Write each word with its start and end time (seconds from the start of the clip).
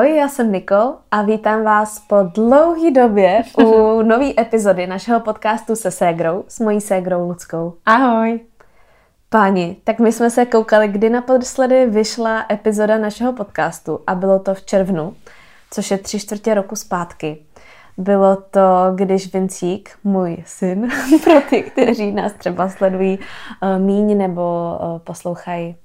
Ahoj, 0.00 0.16
já 0.16 0.28
jsem 0.28 0.52
Nikol 0.52 0.94
a 1.10 1.22
vítám 1.22 1.64
vás 1.64 1.98
po 1.98 2.16
dlouhé 2.22 2.90
době 2.90 3.42
u 3.58 4.02
nové 4.02 4.26
epizody 4.40 4.86
našeho 4.86 5.20
podcastu 5.20 5.76
se 5.76 5.90
ségrou, 5.90 6.44
s 6.48 6.60
mojí 6.60 6.80
ségrou 6.80 7.28
Luckou. 7.28 7.74
Ahoj. 7.86 8.40
Páni, 9.28 9.76
tak 9.84 9.98
my 9.98 10.12
jsme 10.12 10.30
se 10.30 10.46
koukali, 10.46 10.88
kdy 10.88 11.10
naposledy 11.10 11.86
vyšla 11.86 12.46
epizoda 12.50 12.98
našeho 12.98 13.32
podcastu 13.32 14.00
a 14.06 14.14
bylo 14.14 14.38
to 14.38 14.54
v 14.54 14.62
červnu, 14.62 15.14
což 15.70 15.90
je 15.90 15.98
tři 15.98 16.20
čtvrtě 16.20 16.54
roku 16.54 16.76
zpátky. 16.76 17.42
Bylo 17.96 18.36
to, 18.36 18.92
když 18.94 19.32
Vincík, 19.32 19.90
můj 20.04 20.36
syn, 20.46 20.88
pro 21.24 21.40
ty, 21.50 21.62
kteří 21.62 22.12
nás 22.12 22.32
třeba 22.32 22.68
sledují 22.68 23.18
uh, 23.18 23.78
míň 23.78 24.18
nebo 24.18 24.78
uh, 24.82 24.98
poslouchají 24.98 25.76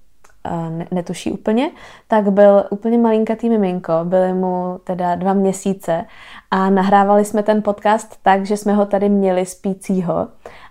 netuší 0.91 1.31
úplně, 1.31 1.71
tak 2.07 2.31
byl 2.31 2.63
úplně 2.69 2.97
malinkatý 2.97 3.49
miminko, 3.49 3.93
byly 4.03 4.33
mu 4.33 4.79
teda 4.83 5.15
dva 5.15 5.33
měsíce 5.33 6.05
a 6.51 6.69
nahrávali 6.69 7.25
jsme 7.25 7.43
ten 7.43 7.61
podcast 7.61 8.19
tak, 8.21 8.45
že 8.45 8.57
jsme 8.57 8.73
ho 8.73 8.85
tady 8.85 9.09
měli 9.09 9.45
spícího 9.45 10.27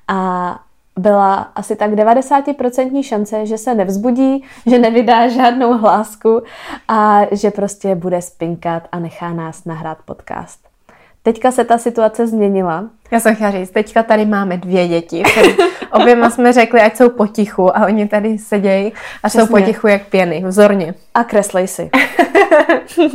a 0.08 0.60
byla 0.98 1.34
asi 1.34 1.76
tak 1.76 1.90
90% 1.90 3.02
šance, 3.02 3.46
že 3.46 3.58
se 3.58 3.74
nevzbudí, 3.74 4.44
že 4.66 4.78
nevydá 4.78 5.28
žádnou 5.28 5.78
hlásku 5.78 6.42
a 6.88 7.20
že 7.32 7.50
prostě 7.50 7.94
bude 7.94 8.22
spinkat 8.22 8.88
a 8.92 8.98
nechá 8.98 9.32
nás 9.32 9.64
nahrát 9.64 9.98
podcast. 10.04 10.73
Teďka 11.26 11.52
se 11.52 11.64
ta 11.64 11.78
situace 11.78 12.26
změnila. 12.26 12.84
Já 13.10 13.20
jsem 13.20 13.34
chtěla 13.34 13.50
říct, 13.50 13.70
teďka 13.70 14.02
tady 14.02 14.26
máme 14.26 14.56
dvě 14.56 14.88
děti. 14.88 15.22
Oběma 15.92 16.30
jsme 16.30 16.52
řekli, 16.52 16.80
ať 16.80 16.96
jsou 16.96 17.08
potichu 17.08 17.76
a 17.76 17.86
oni 17.86 18.08
tady 18.08 18.38
sedějí 18.38 18.92
a 19.22 19.28
Přesně. 19.28 19.40
jsou 19.40 19.46
potichu 19.46 19.86
jak 19.86 20.06
pěny, 20.06 20.44
vzorně. 20.46 20.94
A 21.14 21.24
kreslej 21.24 21.68
si. 21.68 21.90
uh, 22.98 23.12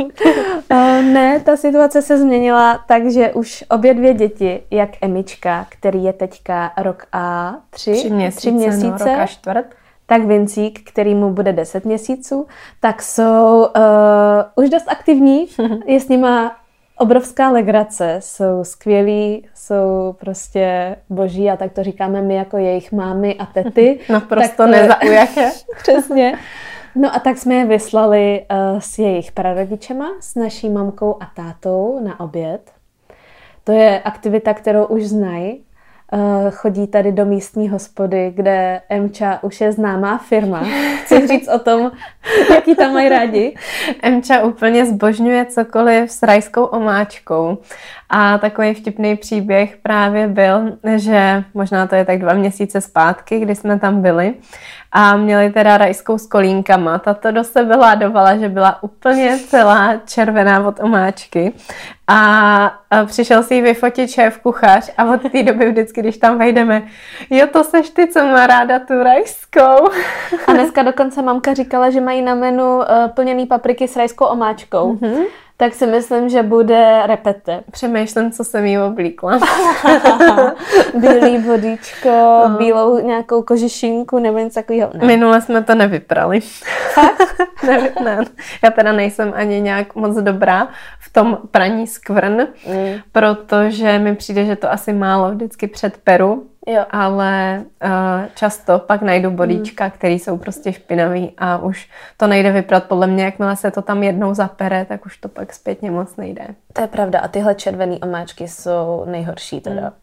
ne, 1.02 1.39
ta 1.39 1.57
situace 1.57 2.02
se 2.02 2.17
změnila 2.17 2.80
tak, 2.87 3.11
že 3.11 3.33
už 3.33 3.63
obě 3.69 3.93
dvě 3.93 4.13
děti, 4.13 4.61
jak 4.71 4.89
Emička, 5.02 5.65
který 5.69 6.03
je 6.03 6.13
teďka 6.13 6.71
rok 6.77 7.05
a 7.11 7.55
tři, 7.69 7.91
tři 7.91 8.09
měsíce, 8.09 8.39
tři 8.39 8.52
měsíce 8.52 9.05
no, 9.05 9.11
rok 9.11 9.19
a 9.19 9.25
čtvrt, 9.25 9.65
tak 10.05 10.25
Vincík, 10.25 10.89
který 10.91 11.15
mu 11.15 11.33
bude 11.33 11.53
10 11.53 11.85
měsíců, 11.85 12.47
tak 12.80 13.02
jsou 13.02 13.57
uh, 13.59 14.63
už 14.63 14.69
dost 14.69 14.87
aktivní. 14.87 15.47
Je 15.85 15.99
s 15.99 16.07
nima 16.07 16.55
obrovská 17.00 17.50
legrace, 17.50 18.17
jsou 18.19 18.64
skvělí, 18.64 19.47
jsou 19.55 20.16
prostě 20.19 20.95
boží 21.09 21.50
a 21.50 21.58
tak 21.58 21.73
to 21.73 21.83
říkáme 21.83 22.22
my 22.22 22.36
jako 22.36 22.58
jejich 22.58 22.92
mámy 22.92 23.36
a 23.36 23.45
tety. 23.45 24.00
Naprosto 24.09 24.55
to... 24.55 24.67
nezaujaté. 24.67 25.52
Přesně. 25.81 26.38
No 26.95 27.16
a 27.16 27.20
tak 27.20 27.38
jsme 27.38 27.55
je 27.55 27.66
vyslali 27.66 28.45
uh, 28.52 28.80
s 28.80 29.00
jejich 29.00 29.31
prarodičema, 29.31 30.05
s 30.20 30.36
naší 30.36 30.70
mamkou 30.70 31.17
a 31.20 31.31
tátou 31.36 32.00
na 32.03 32.20
oběd. 32.20 32.72
To 33.64 33.72
je 33.72 34.00
aktivita, 34.00 34.53
kterou 34.53 34.86
už 34.86 35.03
znají, 35.05 35.64
chodí 36.52 36.88
tady 36.88 37.11
do 37.11 37.25
místní 37.25 37.69
hospody, 37.69 38.31
kde 38.35 38.81
Emča 38.89 39.39
už 39.41 39.61
je 39.61 39.71
známá 39.71 40.17
firma. 40.17 40.63
Chci 41.03 41.27
říct 41.27 41.47
o 41.47 41.59
tom, 41.59 41.91
jaký 42.49 42.75
tam 42.75 42.93
mají 42.93 43.09
rádi. 43.09 43.55
Emča 44.02 44.41
úplně 44.41 44.85
zbožňuje 44.85 45.45
cokoliv 45.45 46.11
s 46.11 46.23
rajskou 46.23 46.63
omáčkou. 46.63 47.57
A 48.09 48.37
takový 48.37 48.73
vtipný 48.73 49.15
příběh 49.15 49.77
právě 49.77 50.27
byl, 50.27 50.77
že 50.95 51.43
možná 51.53 51.87
to 51.87 51.95
je 51.95 52.05
tak 52.05 52.19
dva 52.19 52.33
měsíce 52.33 52.81
zpátky, 52.81 53.39
kdy 53.39 53.55
jsme 53.55 53.80
tam 53.80 54.02
byli 54.02 54.33
a 54.91 55.17
měli 55.17 55.49
teda 55.49 55.77
rajskou 55.77 56.17
s 56.17 56.27
kolínkama. 56.27 56.99
Tato 56.99 57.31
do 57.31 57.43
sebe 57.43 57.75
ládovala, 57.75 58.37
že 58.37 58.49
byla 58.49 58.83
úplně 58.83 59.39
celá 59.47 59.97
červená 60.05 60.67
od 60.67 60.80
omáčky 60.80 61.53
a, 62.08 62.80
přišel 63.05 63.43
si 63.43 63.55
ji 63.55 63.61
vyfotit 63.61 64.09
šéf 64.09 64.37
kuchař 64.37 64.91
a 64.97 65.05
od 65.05 65.31
té 65.31 65.43
doby 65.43 65.71
vždycky, 65.71 66.02
když 66.02 66.17
tam 66.17 66.37
vejdeme, 66.37 66.83
jo, 67.30 67.47
to 67.53 67.64
seš 67.64 67.89
ty, 67.89 68.08
co 68.08 68.25
má 68.25 68.47
ráda 68.47 68.80
tu 68.80 69.03
rajskou. 69.03 69.89
A 70.47 70.53
dneska 70.53 70.83
dokonce 70.83 71.21
mamka 71.21 71.53
říkala, 71.53 71.89
že 71.89 72.02
mají 72.02 72.21
na 72.21 72.35
menu 72.35 72.77
uh, 72.77 72.83
plněný 73.08 73.45
papriky 73.45 73.87
s 73.87 73.95
rajskou 73.95 74.25
omáčkou. 74.25 74.93
Mm-hmm 74.93 75.23
tak 75.61 75.73
si 75.73 75.87
myslím, 75.87 76.30
že 76.30 76.43
bude 76.43 77.02
repete. 77.05 77.64
Přemýšlím, 77.71 78.31
co 78.31 78.43
jsem 78.43 78.65
jí 78.65 78.80
oblíkla. 78.80 79.39
Bílý 80.93 81.37
vodíčko, 81.37 82.43
uh. 82.45 82.58
bílou 82.58 82.99
nějakou 82.99 83.43
kožišinku 83.43 84.20
nebo 84.20 84.37
něco 84.37 84.55
takového. 84.55 84.92
Ne. 84.93 85.08
Minule 85.08 85.42
jsme 85.42 85.64
to 85.64 85.75
nevyprali. 85.75 86.39
ne, 87.67 87.92
ne. 88.03 88.23
Já 88.64 88.71
teda 88.71 88.92
nejsem 88.92 89.33
ani 89.36 89.61
nějak 89.61 89.95
moc 89.95 90.15
dobrá 90.15 90.67
v 90.99 91.14
tom 91.14 91.37
praní 91.52 91.87
skvrn, 91.87 92.37
mm. 92.67 92.99
protože 93.11 93.99
mi 93.99 94.15
přijde, 94.15 94.45
že 94.45 94.55
to 94.55 94.71
asi 94.71 94.93
málo 94.93 95.31
vždycky 95.31 95.67
před 95.67 95.97
peru 95.97 96.47
Jo. 96.69 96.85
Ale 96.89 97.63
uh, 97.83 97.89
často 98.35 98.80
pak 98.80 99.02
najdu 99.02 99.31
bodíčka, 99.31 99.83
hmm. 99.83 99.91
které 99.91 100.13
jsou 100.13 100.37
prostě 100.37 100.73
špinavý 100.73 101.33
a 101.37 101.57
už 101.57 101.89
to 102.17 102.27
nejde 102.27 102.52
vyprat. 102.52 102.83
Podle 102.83 103.07
mě, 103.07 103.23
jakmile 103.23 103.55
se 103.55 103.71
to 103.71 103.81
tam 103.81 104.03
jednou 104.03 104.33
zapere, 104.33 104.85
tak 104.85 105.05
už 105.05 105.17
to 105.17 105.29
pak 105.29 105.53
zpětně 105.53 105.91
moc 105.91 106.15
nejde. 106.15 106.47
To 106.73 106.81
je 106.81 106.87
pravda. 106.87 107.19
A 107.19 107.27
tyhle 107.27 107.55
červené 107.55 107.97
omáčky 107.97 108.47
jsou 108.47 109.05
nejhorší 109.08 109.61
teda. 109.61 109.93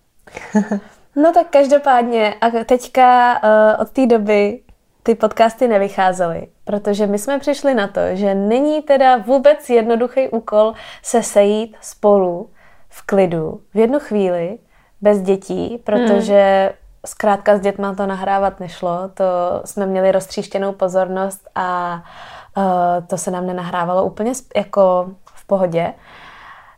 Hmm. 0.53 0.81
no 1.17 1.33
tak 1.33 1.47
každopádně, 1.51 2.35
a 2.41 2.65
teďka 2.65 3.41
uh, 3.43 3.83
od 3.83 3.91
té 3.91 4.07
doby 4.07 4.61
ty 5.03 5.15
podcasty 5.15 5.69
nevycházely, 5.69 6.49
protože 6.65 7.07
my 7.07 7.19
jsme 7.19 7.39
přišli 7.39 7.75
na 7.75 7.89
to, 7.89 8.01
že 8.13 8.35
není 8.35 8.83
teda 8.83 9.17
vůbec 9.17 9.71
jednoduchý 9.71 10.29
úkol 10.29 10.73
se 11.03 11.23
sejít 11.23 11.77
spolu 11.81 12.51
v 12.89 13.07
klidu 13.07 13.61
v 13.75 13.79
jednu 13.79 13.99
chvíli 13.99 14.59
bez 15.01 15.21
dětí, 15.21 15.83
protože 15.85 16.73
zkrátka 17.07 17.57
s 17.57 17.61
dětma 17.61 17.95
to 17.95 18.07
nahrávat 18.07 18.61
nešlo. 18.61 19.09
To 19.15 19.25
jsme 19.65 19.87
měli 19.87 20.13
roztříštěnou 20.13 20.73
pozornost 20.73 21.49
a 21.55 22.03
uh, 22.57 23.07
to 23.07 23.19
se 23.19 23.31
nám 23.31 23.47
nenahrávalo 23.47 24.05
úplně 24.05 24.33
jako 24.57 25.09
v 25.25 25.47
pohodě. 25.47 25.95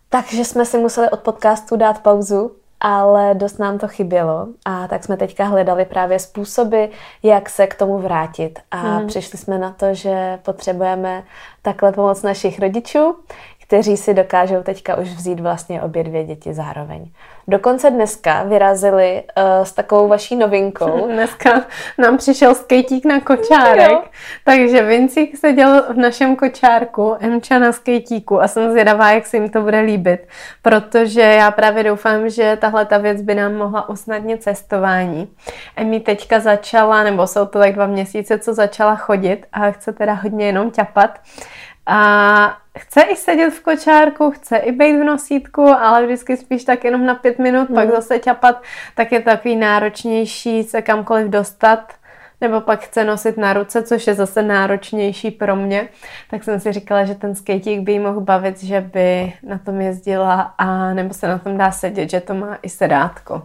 Takže 0.09 0.45
jsme 0.45 0.65
si 0.65 0.78
museli 0.78 1.11
od 1.11 1.21
podcastu 1.21 1.77
dát 1.77 2.03
pauzu, 2.03 2.53
ale 2.81 3.34
dost 3.34 3.59
nám 3.59 3.78
to 3.78 3.89
chybělo 3.89 4.47
a 4.65 4.89
tak 4.89 5.05
jsme 5.05 5.17
teďka 5.17 5.45
hledali 5.45 5.84
právě 5.84 6.19
způsoby, 6.19 6.84
jak 7.23 7.49
se 7.49 7.67
k 7.67 7.75
tomu 7.75 7.99
vrátit. 7.99 8.59
A 8.71 8.77
hmm. 8.77 9.07
přišli 9.07 9.39
jsme 9.39 9.59
na 9.59 9.71
to, 9.73 9.95
že 9.95 10.39
potřebujeme 10.43 11.25
takhle 11.62 11.93
pomoc 11.93 12.23
našich 12.23 12.61
rodičů, 12.61 13.17
kteří 13.62 13.97
si 13.97 14.15
dokážou 14.15 14.62
teďka 14.62 14.97
už 14.97 15.09
vzít 15.09 15.41
vlastně 15.41 15.83
obě 15.83 16.05
dvě 16.05 16.25
děti 16.25 16.55
zároveň. 16.55 17.11
Dokonce 17.50 17.91
dneska 17.91 18.42
vyrazili 18.42 19.22
uh, 19.36 19.64
s 19.64 19.72
takovou 19.72 20.09
vaší 20.09 20.36
novinkou. 20.36 21.06
Dneska 21.12 21.64
nám 21.98 22.16
přišel 22.16 22.54
skejtík 22.54 23.04
na 23.04 23.20
kočárek, 23.20 23.91
jo. 23.91 24.03
takže 24.44 24.82
Vincík 24.82 25.36
seděl 25.36 25.84
v 25.88 25.97
našem 25.97 26.36
kočárku, 26.36 27.16
Emča 27.20 27.59
na 27.59 27.72
skejtíku 27.72 28.42
a 28.42 28.48
jsem 28.48 28.70
zvědavá, 28.70 29.10
jak 29.10 29.26
se 29.26 29.36
jim 29.36 29.48
to 29.48 29.62
bude 29.62 29.81
líbit, 29.81 30.28
protože 30.62 31.20
já 31.20 31.50
právě 31.50 31.84
doufám, 31.84 32.28
že 32.28 32.59
tahle 32.60 32.84
ta 32.84 32.98
věc 32.98 33.22
by 33.22 33.34
nám 33.34 33.54
mohla 33.54 33.88
usnadnit 33.88 34.42
cestování. 34.42 35.28
Emi 35.76 36.00
teďka 36.00 36.41
začala, 36.41 37.03
nebo 37.03 37.26
jsou 37.26 37.47
to 37.47 37.59
tak 37.59 37.75
dva 37.75 37.86
měsíce, 37.86 38.38
co 38.38 38.54
začala 38.54 38.97
chodit 38.97 39.47
a 39.53 39.70
chce 39.70 39.92
teda 39.92 40.12
hodně 40.12 40.47
jenom 40.47 40.70
ťapat. 40.70 41.19
A 41.86 42.56
chce 42.78 43.03
i 43.03 43.16
sedět 43.16 43.50
v 43.50 43.62
kočárku, 43.62 44.31
chce 44.31 44.56
i 44.56 44.72
být 44.72 44.97
v 44.97 45.05
nosítku, 45.05 45.62
ale 45.62 46.06
vždycky 46.06 46.37
spíš 46.37 46.65
tak 46.65 46.84
jenom 46.84 47.06
na 47.06 47.15
pět 47.15 47.39
minut, 47.39 47.69
mm. 47.69 47.75
pak 47.75 47.91
zase 47.91 48.19
ťapat, 48.19 48.62
tak 48.94 49.12
je 49.12 49.21
takový 49.21 49.57
náročnější 49.57 50.63
se 50.63 50.83
kamkoliv 50.83 51.27
dostat 51.28 51.92
nebo 52.41 52.60
pak 52.60 52.80
chce 52.80 53.04
nosit 53.04 53.36
na 53.36 53.53
ruce, 53.53 53.83
což 53.83 54.07
je 54.07 54.15
zase 54.15 54.42
náročnější 54.42 55.30
pro 55.30 55.57
mě, 55.57 55.89
tak 56.30 56.45
jsem 56.45 56.60
si 56.60 56.72
říkala, 56.72 57.04
že 57.04 57.15
ten 57.15 57.34
skatík 57.34 57.80
by 57.80 57.92
jí 57.92 57.98
mohl 57.98 58.21
bavit, 58.21 58.63
že 58.63 58.80
by 58.80 59.33
na 59.42 59.59
tom 59.59 59.80
jezdila 59.80 60.54
a 60.59 60.95
nebo 60.95 61.15
se 61.15 61.28
na 61.28 61.39
tom 61.39 61.59
dá 61.59 61.72
sedět, 61.72 62.10
že 62.10 62.21
to 62.21 62.34
má 62.34 62.59
i 62.63 62.69
sedátko. 62.69 63.42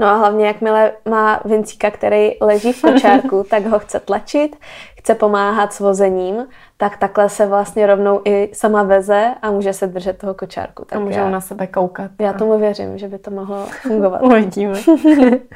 No 0.00 0.06
a 0.06 0.16
hlavně, 0.16 0.46
jakmile 0.46 0.92
má 1.08 1.40
Vincíka, 1.44 1.90
který 1.90 2.30
leží 2.40 2.72
v 2.72 2.82
kočárku, 2.82 3.46
tak 3.50 3.66
ho 3.66 3.78
chce 3.78 4.00
tlačit, 4.00 4.56
chce 5.00 5.14
pomáhat 5.14 5.72
s 5.72 5.80
vozením, 5.80 6.46
tak 6.76 6.96
takhle 6.96 7.28
se 7.28 7.46
vlastně 7.46 7.86
rovnou 7.86 8.20
i 8.24 8.50
sama 8.52 8.82
veze 8.82 9.34
a 9.42 9.50
může 9.50 9.72
se 9.72 9.86
držet 9.86 10.18
toho 10.18 10.34
kočárku. 10.34 10.84
Tak 10.84 10.96
a 10.96 11.00
může 11.00 11.18
já, 11.18 11.30
na 11.30 11.40
sebe 11.40 11.66
koukat. 11.66 12.10
Já 12.20 12.32
tomu 12.32 12.58
věřím, 12.58 12.98
že 12.98 13.08
by 13.08 13.18
to 13.18 13.30
mohlo 13.30 13.66
fungovat. 13.82 14.22
Uvidíme. 14.22 14.78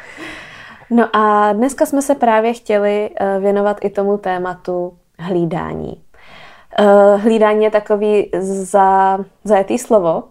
no 0.91 1.17
a 1.17 1.53
dneska 1.53 1.87
jsme 1.87 2.03
se 2.03 2.15
právě 2.15 2.53
chtěli 2.53 3.11
eh, 3.21 3.39
věnovat 3.41 3.77
i 3.81 3.91
tomu 3.91 4.19
tématu 4.19 4.97
hlídání. 5.19 6.03
Eh, 6.79 7.17
hlídání 7.17 7.65
je 7.65 7.71
takový 7.71 8.31
za, 8.41 9.19
zajetý 9.45 9.79
slovo, 9.79 10.23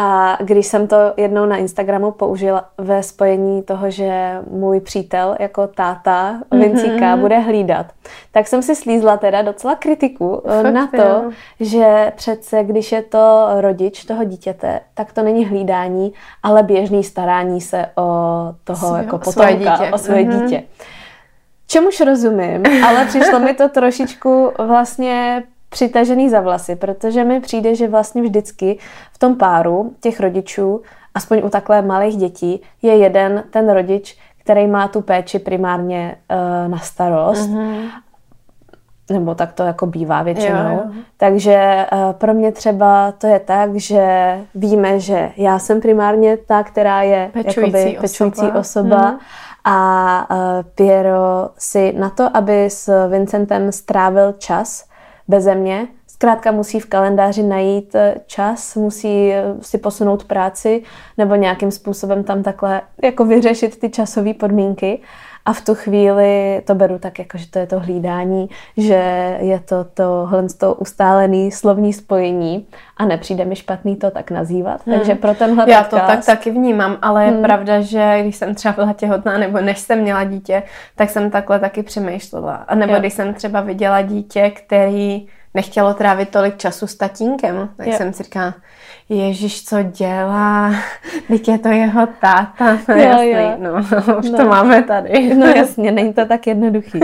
A 0.00 0.38
když 0.40 0.66
jsem 0.66 0.86
to 0.86 0.96
jednou 1.16 1.46
na 1.46 1.56
Instagramu 1.56 2.10
použila 2.10 2.64
ve 2.78 3.02
spojení 3.02 3.62
toho, 3.62 3.90
že 3.90 4.38
můj 4.50 4.80
přítel 4.80 5.36
jako 5.40 5.66
táta 5.66 6.40
Vincíka 6.50 6.90
mm-hmm. 6.90 7.20
bude 7.20 7.38
hlídat, 7.38 7.86
tak 8.32 8.48
jsem 8.48 8.62
si 8.62 8.76
slízla 8.76 9.16
teda 9.16 9.42
docela 9.42 9.74
kritiku 9.74 10.42
eh, 10.46 10.62
Fakt, 10.62 10.74
na 10.74 10.86
to, 10.86 10.96
jo. 10.96 11.30
že 11.60 12.12
přece 12.16 12.64
když 12.64 12.92
je 12.92 13.02
to 13.02 13.46
rodič 13.56 14.04
toho 14.04 14.24
dítěte, 14.24 14.80
tak 14.94 15.12
to 15.12 15.22
není 15.22 15.44
hlídání, 15.44 16.12
ale 16.42 16.62
běžný 16.62 17.04
starání 17.04 17.60
se 17.60 17.86
o 17.96 18.04
toho 18.64 18.88
Svě, 18.88 18.98
jako 18.98 19.18
potomka, 19.18 19.32
svoje 19.32 19.56
dítě. 19.56 19.92
o 19.92 19.98
svoje 19.98 20.24
mm-hmm. 20.24 20.42
dítě. 20.44 20.62
Čemuž 21.66 22.00
rozumím, 22.00 22.62
ale 22.86 23.06
přišlo 23.06 23.38
mi 23.38 23.54
to 23.54 23.68
trošičku 23.68 24.52
vlastně 24.58 25.42
přitažený 25.68 26.30
za 26.30 26.40
vlasy, 26.40 26.76
protože 26.76 27.24
mi 27.24 27.40
přijde, 27.40 27.74
že 27.74 27.88
vlastně 27.88 28.22
vždycky 28.22 28.78
v 29.12 29.18
tom 29.18 29.36
páru 29.36 29.92
těch 30.00 30.20
rodičů, 30.20 30.82
aspoň 31.14 31.40
u 31.44 31.48
takhle 31.48 31.82
malých 31.82 32.16
dětí, 32.16 32.62
je 32.82 32.96
jeden 32.96 33.44
ten 33.50 33.70
rodič, 33.70 34.18
který 34.38 34.66
má 34.66 34.88
tu 34.88 35.00
péči 35.00 35.38
primárně 35.38 36.16
uh, 36.30 36.70
na 36.70 36.78
starost. 36.78 37.50
Mm-hmm. 37.50 37.88
Nebo 39.10 39.34
tak 39.34 39.52
to 39.52 39.62
jako 39.62 39.86
bývá 39.86 40.22
většinou. 40.22 40.70
Jo, 40.70 40.80
jo. 40.84 40.92
Takže 41.16 41.86
uh, 41.92 42.12
pro 42.12 42.34
mě 42.34 42.52
třeba 42.52 43.12
to 43.12 43.26
je 43.26 43.40
tak, 43.40 43.76
že 43.76 44.38
víme, 44.54 45.00
že 45.00 45.30
já 45.36 45.58
jsem 45.58 45.80
primárně 45.80 46.36
ta, 46.36 46.62
která 46.62 47.02
je 47.02 47.30
pečující 47.32 47.78
jakoby, 47.78 47.98
osoba, 47.98 48.00
pečující 48.00 48.58
osoba 48.58 49.10
mm. 49.10 49.18
a 49.64 50.26
uh, 50.30 50.36
Piero 50.74 51.48
si 51.58 51.92
na 51.92 52.10
to, 52.10 52.36
aby 52.36 52.64
s 52.64 53.08
Vincentem 53.08 53.72
strávil 53.72 54.32
čas, 54.32 54.87
beze 55.28 55.54
mě. 55.54 55.88
Zkrátka 56.06 56.52
musí 56.52 56.80
v 56.80 56.86
kalendáři 56.86 57.42
najít 57.42 57.94
eh, 57.94 58.14
čas, 58.26 58.76
musí 58.76 59.32
eh, 59.32 59.44
si 59.60 59.78
posunout 59.78 60.24
práci 60.24 60.82
nebo 61.18 61.34
nějakým 61.34 61.70
způsobem 61.70 62.24
tam 62.24 62.42
takhle 62.42 62.82
jako 63.02 63.24
vyřešit 63.24 63.80
ty 63.80 63.90
časové 63.90 64.34
podmínky. 64.34 65.00
A 65.48 65.52
v 65.52 65.64
tu 65.64 65.74
chvíli 65.74 66.62
to 66.64 66.74
beru 66.74 66.98
tak, 66.98 67.18
jako, 67.18 67.38
že 67.38 67.50
to 67.50 67.58
je 67.58 67.66
to 67.66 67.80
hlídání, 67.80 68.48
že 68.76 69.36
je 69.40 69.60
to 69.60 69.84
tohle 69.94 70.46
to 70.58 70.74
ustálený 70.74 71.52
slovní 71.52 71.92
spojení 71.92 72.66
a 72.96 73.04
nepřijde 73.04 73.44
mi 73.44 73.56
špatný 73.56 73.96
to 73.96 74.10
tak 74.10 74.30
nazývat. 74.30 74.86
Hmm. 74.86 74.96
Takže 74.96 75.14
pro 75.14 75.34
tenhle 75.34 75.70
Já 75.70 75.82
podcast... 75.82 76.02
to 76.02 76.12
tak 76.12 76.26
taky 76.26 76.50
vnímám, 76.50 76.98
ale 77.02 77.24
je 77.24 77.30
hmm. 77.30 77.42
pravda, 77.42 77.80
že 77.80 78.18
když 78.20 78.36
jsem 78.36 78.54
třeba 78.54 78.74
byla 78.74 78.92
těhotná 78.92 79.38
nebo 79.38 79.60
než 79.60 79.78
jsem 79.78 80.00
měla 80.00 80.24
dítě, 80.24 80.62
tak 80.94 81.10
jsem 81.10 81.30
takhle 81.30 81.58
taky 81.58 81.82
přemýšlela. 81.82 82.54
A 82.54 82.74
nebo 82.74 82.92
jo. 82.92 83.00
když 83.00 83.12
jsem 83.12 83.34
třeba 83.34 83.60
viděla 83.60 84.02
dítě, 84.02 84.50
který 84.50 85.26
nechtělo 85.58 85.94
trávit 85.94 86.28
tolik 86.28 86.56
času 86.56 86.86
s 86.86 86.94
tatínkem, 86.94 87.68
tak 87.76 87.86
jo. 87.86 87.92
jsem 87.92 88.12
si 88.12 88.22
říkala, 88.22 88.54
Ježíš, 89.08 89.64
co 89.64 89.82
dělá? 89.82 90.70
Teď 91.28 91.48
je 91.48 91.58
to 91.58 91.68
jeho 91.68 92.06
táta. 92.20 92.52
No, 92.88 92.94
jo, 92.94 93.02
jasný. 93.02 93.30
Jo. 93.30 93.56
No, 93.58 93.72
už 94.18 94.30
no. 94.30 94.38
to 94.38 94.44
máme 94.44 94.82
tady. 94.82 95.34
No 95.34 95.46
jasně, 95.46 95.92
není 95.92 96.12
to 96.12 96.26
tak 96.26 96.46
jednoduchý. 96.46 97.00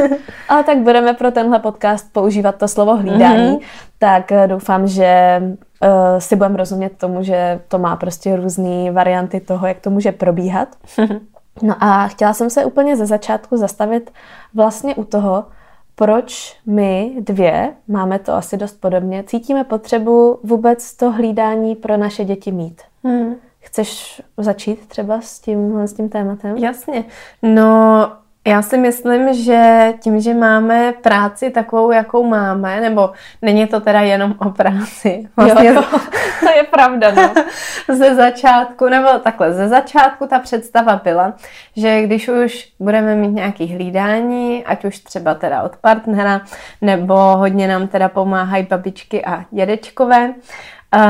Ale 0.49 0.65
tak 0.65 0.79
budeme 0.79 1.15
pro 1.15 1.31
tenhle 1.31 1.59
podcast 1.59 2.12
používat 2.12 2.56
to 2.56 2.69
slovo 2.69 2.97
hlídání, 2.97 3.56
mm-hmm. 3.56 3.65
tak 3.99 4.33
eh, 4.33 4.49
doufám, 4.49 4.87
že 4.87 5.43
uh, 5.83 5.89
si 6.19 6.37
budeme 6.37 6.57
rozumět 6.57 6.99
tomu, 6.99 7.23
že 7.23 7.61
to 7.69 7.79
má 7.79 7.97
prostě 7.97 8.37
různé 8.37 8.93
varianty 8.93 9.41
toho, 9.41 9.67
jak 9.67 9.81
to 9.81 9.91
může 9.91 10.12
probíhat. 10.12 10.69
No 11.62 11.75
a 11.81 12.09
chtěla 12.09 12.33
jsem 12.33 12.50
se 12.50 12.65
úplně 12.65 12.97
ze 12.97 13.07
začátku 13.07 13.57
zastavit 13.57 14.11
vlastně 14.55 14.95
u 14.95 15.05
toho, 15.05 15.45
proč 15.94 16.56
my 16.67 17.17
dvě, 17.20 17.75
máme 17.88 18.19
to 18.19 18.32
asi 18.32 18.56
dost 18.56 18.81
podobně, 18.81 19.25
cítíme 19.26 19.64
potřebu 19.64 20.38
vůbec 20.43 20.96
to 20.96 21.11
hlídání 21.11 21.76
pro 21.76 21.96
naše 21.96 22.25
děti 22.25 22.52
mít. 22.52 22.82
Hmm. 23.05 23.35
Chceš 23.58 24.23
začít 24.37 24.87
třeba 24.87 25.20
s 25.20 25.41
tím, 25.41 25.79
s 25.79 25.93
tím 25.93 26.08
tématem? 26.08 26.56
Jasně. 26.56 27.05
No, 27.43 28.12
já 28.46 28.62
si 28.62 28.79
myslím, 28.79 29.35
že 29.35 29.93
tím, 30.00 30.20
že 30.20 30.35
máme 30.35 30.93
práci 30.93 31.50
takovou, 31.50 31.91
jakou 31.91 32.25
máme, 32.25 32.81
nebo 32.81 33.11
není 33.43 33.67
to 33.67 33.81
teda 33.81 34.00
jenom 34.00 34.35
o 34.38 34.50
práci. 34.50 35.29
Vlastně 35.37 35.69
jo, 35.69 35.75
to, 35.75 35.99
to 36.41 36.50
je 36.56 36.62
pravda, 36.70 37.11
no. 37.11 37.35
ze 37.96 38.14
začátku, 38.14 38.88
nebo 38.88 39.08
takhle, 39.08 39.52
ze 39.52 39.69
začátku 39.69 40.26
ta 40.26 40.38
představa 40.38 41.00
byla, 41.05 41.32
že 41.76 42.02
když 42.02 42.29
už 42.29 42.69
budeme 42.81 43.14
mít 43.14 43.32
nějaký 43.32 43.75
hlídání, 43.75 44.64
ať 44.64 44.85
už 44.85 44.99
třeba 44.99 45.35
teda 45.35 45.62
od 45.62 45.76
partnera, 45.76 46.40
nebo 46.81 47.14
hodně 47.17 47.69
nám 47.69 47.88
teda 47.88 48.08
pomáhají 48.08 48.67
babičky 48.70 49.25
a 49.25 49.44
dědečkové, 49.50 50.29
uh, 50.29 51.02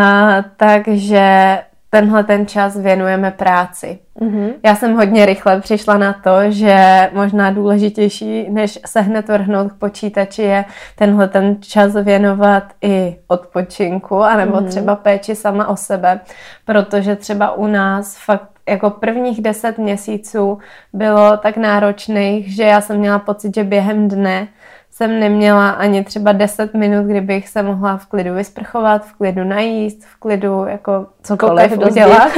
takže 0.56 1.58
tenhle 1.94 2.25
ten 2.25 2.46
čas 2.46 2.76
věnujeme 2.76 3.31
práci. 3.31 3.99
Mm-hmm. 4.20 4.52
Já 4.64 4.75
jsem 4.75 4.96
hodně 4.96 5.26
rychle 5.26 5.61
přišla 5.61 5.99
na 5.99 6.12
to, 6.12 6.31
že 6.49 7.11
možná 7.12 7.50
důležitější, 7.50 8.50
než 8.50 8.79
se 8.87 9.00
hned 9.00 9.29
vrhnout 9.29 9.73
k 9.73 9.76
počítači, 9.76 10.43
je 10.43 10.64
tenhle 10.96 11.29
ten 11.29 11.56
čas 11.61 11.93
věnovat 11.94 12.64
i 12.82 13.17
odpočinku, 13.29 14.23
anebo 14.23 14.56
mm-hmm. 14.56 14.69
třeba 14.69 14.96
péči 14.96 15.35
sama 15.35 15.69
o 15.69 15.76
sebe, 15.76 16.20
protože 16.64 17.17
třeba 17.17 17.52
u 17.52 17.67
nás 17.67 18.19
fakt 18.25 18.49
jako 18.69 18.90
prvních 18.90 19.43
deset 19.43 19.79
měsíců 19.79 20.58
bylo 20.93 21.37
tak 21.37 21.56
náročných, 21.56 22.55
že 22.55 22.62
já 22.62 22.81
jsem 22.81 22.97
měla 22.97 23.19
pocit, 23.19 23.55
že 23.55 23.64
během 23.64 24.08
dne 24.08 24.49
jsem 24.94 25.20
neměla 25.20 25.70
ani 25.70 26.05
třeba 26.05 26.32
10 26.32 26.75
minut, 26.75 27.06
kdybych 27.06 27.49
se 27.49 27.62
mohla 27.62 27.96
v 27.96 28.06
klidu 28.06 28.35
vysprchovat, 28.35 29.06
v 29.06 29.12
klidu 29.12 29.44
najíst, 29.44 30.05
v 30.05 30.17
klidu 30.17 30.64
jako 30.69 31.06
cokoliv 31.23 31.79
udělat. 31.79 32.32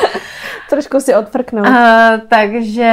Trošku 0.70 1.00
si 1.00 1.14
odfrknout. 1.14 1.66
A, 1.66 2.12
takže 2.28 2.92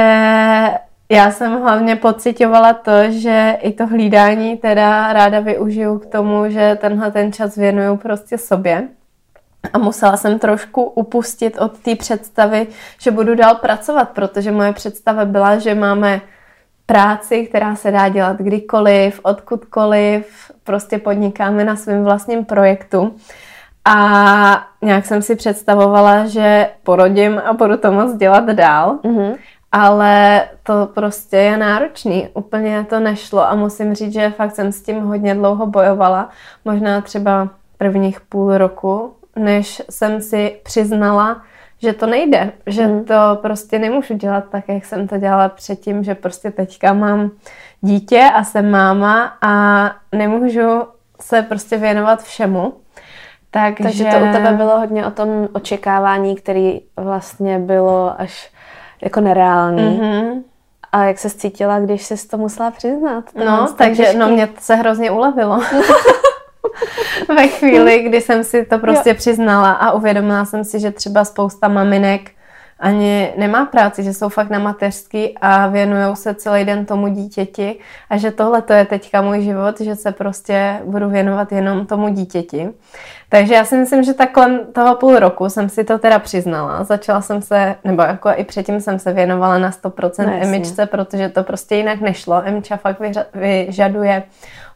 já 1.08 1.30
jsem 1.30 1.60
hlavně 1.62 1.96
pocitovala 1.96 2.72
to, 2.72 2.92
že 3.08 3.56
i 3.60 3.72
to 3.72 3.86
hlídání 3.86 4.56
teda 4.56 5.12
ráda 5.12 5.40
využiju 5.40 5.98
k 5.98 6.06
tomu, 6.06 6.50
že 6.50 6.78
tenhle 6.80 7.10
ten 7.10 7.32
čas 7.32 7.56
věnuju 7.56 7.96
prostě 7.96 8.38
sobě. 8.38 8.88
A 9.72 9.78
musela 9.78 10.16
jsem 10.16 10.38
trošku 10.38 10.82
upustit 10.82 11.58
od 11.60 11.78
té 11.78 11.96
představy, 11.96 12.66
že 12.98 13.10
budu 13.10 13.34
dál 13.34 13.54
pracovat, 13.54 14.08
protože 14.08 14.52
moje 14.52 14.72
představa 14.72 15.24
byla, 15.24 15.58
že 15.58 15.74
máme 15.74 16.20
práci, 16.86 17.46
která 17.46 17.76
se 17.76 17.90
dá 17.90 18.08
dělat 18.08 18.36
kdykoliv, 18.36 19.20
odkudkoliv, 19.22 20.50
prostě 20.64 20.98
podnikáme 20.98 21.64
na 21.64 21.76
svém 21.76 22.04
vlastním 22.04 22.44
projektu. 22.44 23.14
A 23.84 24.66
nějak 24.82 25.06
jsem 25.06 25.22
si 25.22 25.36
představovala, 25.36 26.26
že 26.26 26.68
porodím 26.82 27.42
a 27.46 27.52
budu 27.52 27.76
to 27.76 27.92
moc 27.92 28.16
dělat 28.16 28.44
dál. 28.44 28.98
Mm-hmm. 29.04 29.36
Ale 29.72 30.42
to 30.62 30.88
prostě 30.94 31.36
je 31.36 31.56
náročný. 31.56 32.28
Úplně 32.34 32.86
to 32.88 33.00
nešlo 33.00 33.48
a 33.48 33.54
musím 33.54 33.94
říct, 33.94 34.12
že 34.12 34.30
fakt 34.30 34.54
jsem 34.54 34.72
s 34.72 34.82
tím 34.82 35.00
hodně 35.00 35.34
dlouho 35.34 35.66
bojovala. 35.66 36.28
Možná 36.64 37.00
třeba 37.00 37.48
prvních 37.78 38.20
půl 38.20 38.58
roku, 38.58 39.14
než 39.36 39.82
jsem 39.90 40.20
si 40.20 40.60
přiznala, 40.62 41.42
že 41.82 41.92
to 41.92 42.06
nejde, 42.06 42.52
že 42.66 42.86
mm. 42.86 43.04
to 43.04 43.38
prostě 43.42 43.78
nemůžu 43.78 44.14
dělat 44.14 44.44
tak, 44.50 44.68
jak 44.68 44.84
jsem 44.84 45.08
to 45.08 45.18
dělala 45.18 45.48
předtím, 45.48 46.04
že 46.04 46.14
prostě 46.14 46.50
teďka 46.50 46.92
mám 46.92 47.30
dítě 47.80 48.30
a 48.34 48.44
jsem 48.44 48.70
máma 48.70 49.36
a 49.42 49.84
nemůžu 50.12 50.82
se 51.20 51.42
prostě 51.42 51.76
věnovat 51.76 52.22
všemu. 52.22 52.74
Takže... 53.50 53.82
Takže 53.82 54.04
to 54.04 54.16
u 54.16 54.32
tebe 54.32 54.52
bylo 54.52 54.78
hodně 54.78 55.06
o 55.06 55.10
tom 55.10 55.48
očekávání, 55.52 56.36
který 56.36 56.80
vlastně 56.96 57.58
bylo 57.58 58.20
až 58.20 58.50
jako 59.02 59.20
nereálný. 59.20 60.00
Mm-hmm. 60.00 60.42
A 60.92 61.04
jak 61.04 61.18
se 61.18 61.30
cítila, 61.30 61.80
když 61.80 62.06
jsi 62.06 62.28
to 62.28 62.38
musela 62.38 62.70
přiznat? 62.70 63.24
No, 63.44 63.68
takže 63.78 64.12
no 64.18 64.28
mě 64.28 64.48
se 64.58 64.74
hrozně 64.74 65.10
ulevilo. 65.10 65.60
Ve 67.36 67.48
chvíli, 67.48 68.02
kdy 68.02 68.20
jsem 68.20 68.44
si 68.44 68.64
to 68.64 68.78
prostě 68.78 69.08
jo. 69.08 69.14
přiznala 69.14 69.72
a 69.72 69.92
uvědomila 69.92 70.44
jsem 70.44 70.64
si, 70.64 70.80
že 70.80 70.90
třeba 70.90 71.24
spousta 71.24 71.68
maminek 71.68 72.30
ani 72.80 73.32
nemá 73.36 73.64
práci, 73.64 74.02
že 74.02 74.12
jsou 74.12 74.28
fakt 74.28 74.50
na 74.50 74.58
mateřský 74.58 75.38
a 75.38 75.66
věnují 75.66 76.16
se 76.16 76.34
celý 76.34 76.64
den 76.64 76.86
tomu 76.86 77.08
dítěti 77.08 77.78
a 78.10 78.16
že 78.16 78.30
tohle 78.30 78.62
to 78.62 78.72
je 78.72 78.84
teďka 78.84 79.22
můj 79.22 79.42
život, 79.42 79.80
že 79.80 79.96
se 79.96 80.12
prostě 80.12 80.80
budu 80.84 81.08
věnovat 81.08 81.52
jenom 81.52 81.86
tomu 81.86 82.08
dítěti. 82.08 82.68
Takže 83.28 83.54
já 83.54 83.64
si 83.64 83.76
myslím, 83.76 84.04
že 84.04 84.14
takhle 84.14 84.58
toho 84.58 84.94
půl 84.94 85.18
roku 85.18 85.48
jsem 85.48 85.68
si 85.68 85.84
to 85.84 85.98
teda 85.98 86.18
přiznala. 86.18 86.84
Začala 86.84 87.20
jsem 87.20 87.42
se, 87.42 87.74
nebo 87.84 88.02
jako 88.02 88.30
i 88.34 88.44
předtím 88.44 88.80
jsem 88.80 88.98
se 88.98 89.12
věnovala 89.12 89.58
na 89.58 89.70
100% 89.70 90.26
no, 90.26 90.32
Emičce, 90.42 90.86
protože 90.86 91.28
to 91.28 91.42
prostě 91.42 91.76
jinak 91.76 92.00
nešlo. 92.00 92.42
Emča 92.44 92.76
fakt 92.76 93.00
vyžaduje 93.34 94.22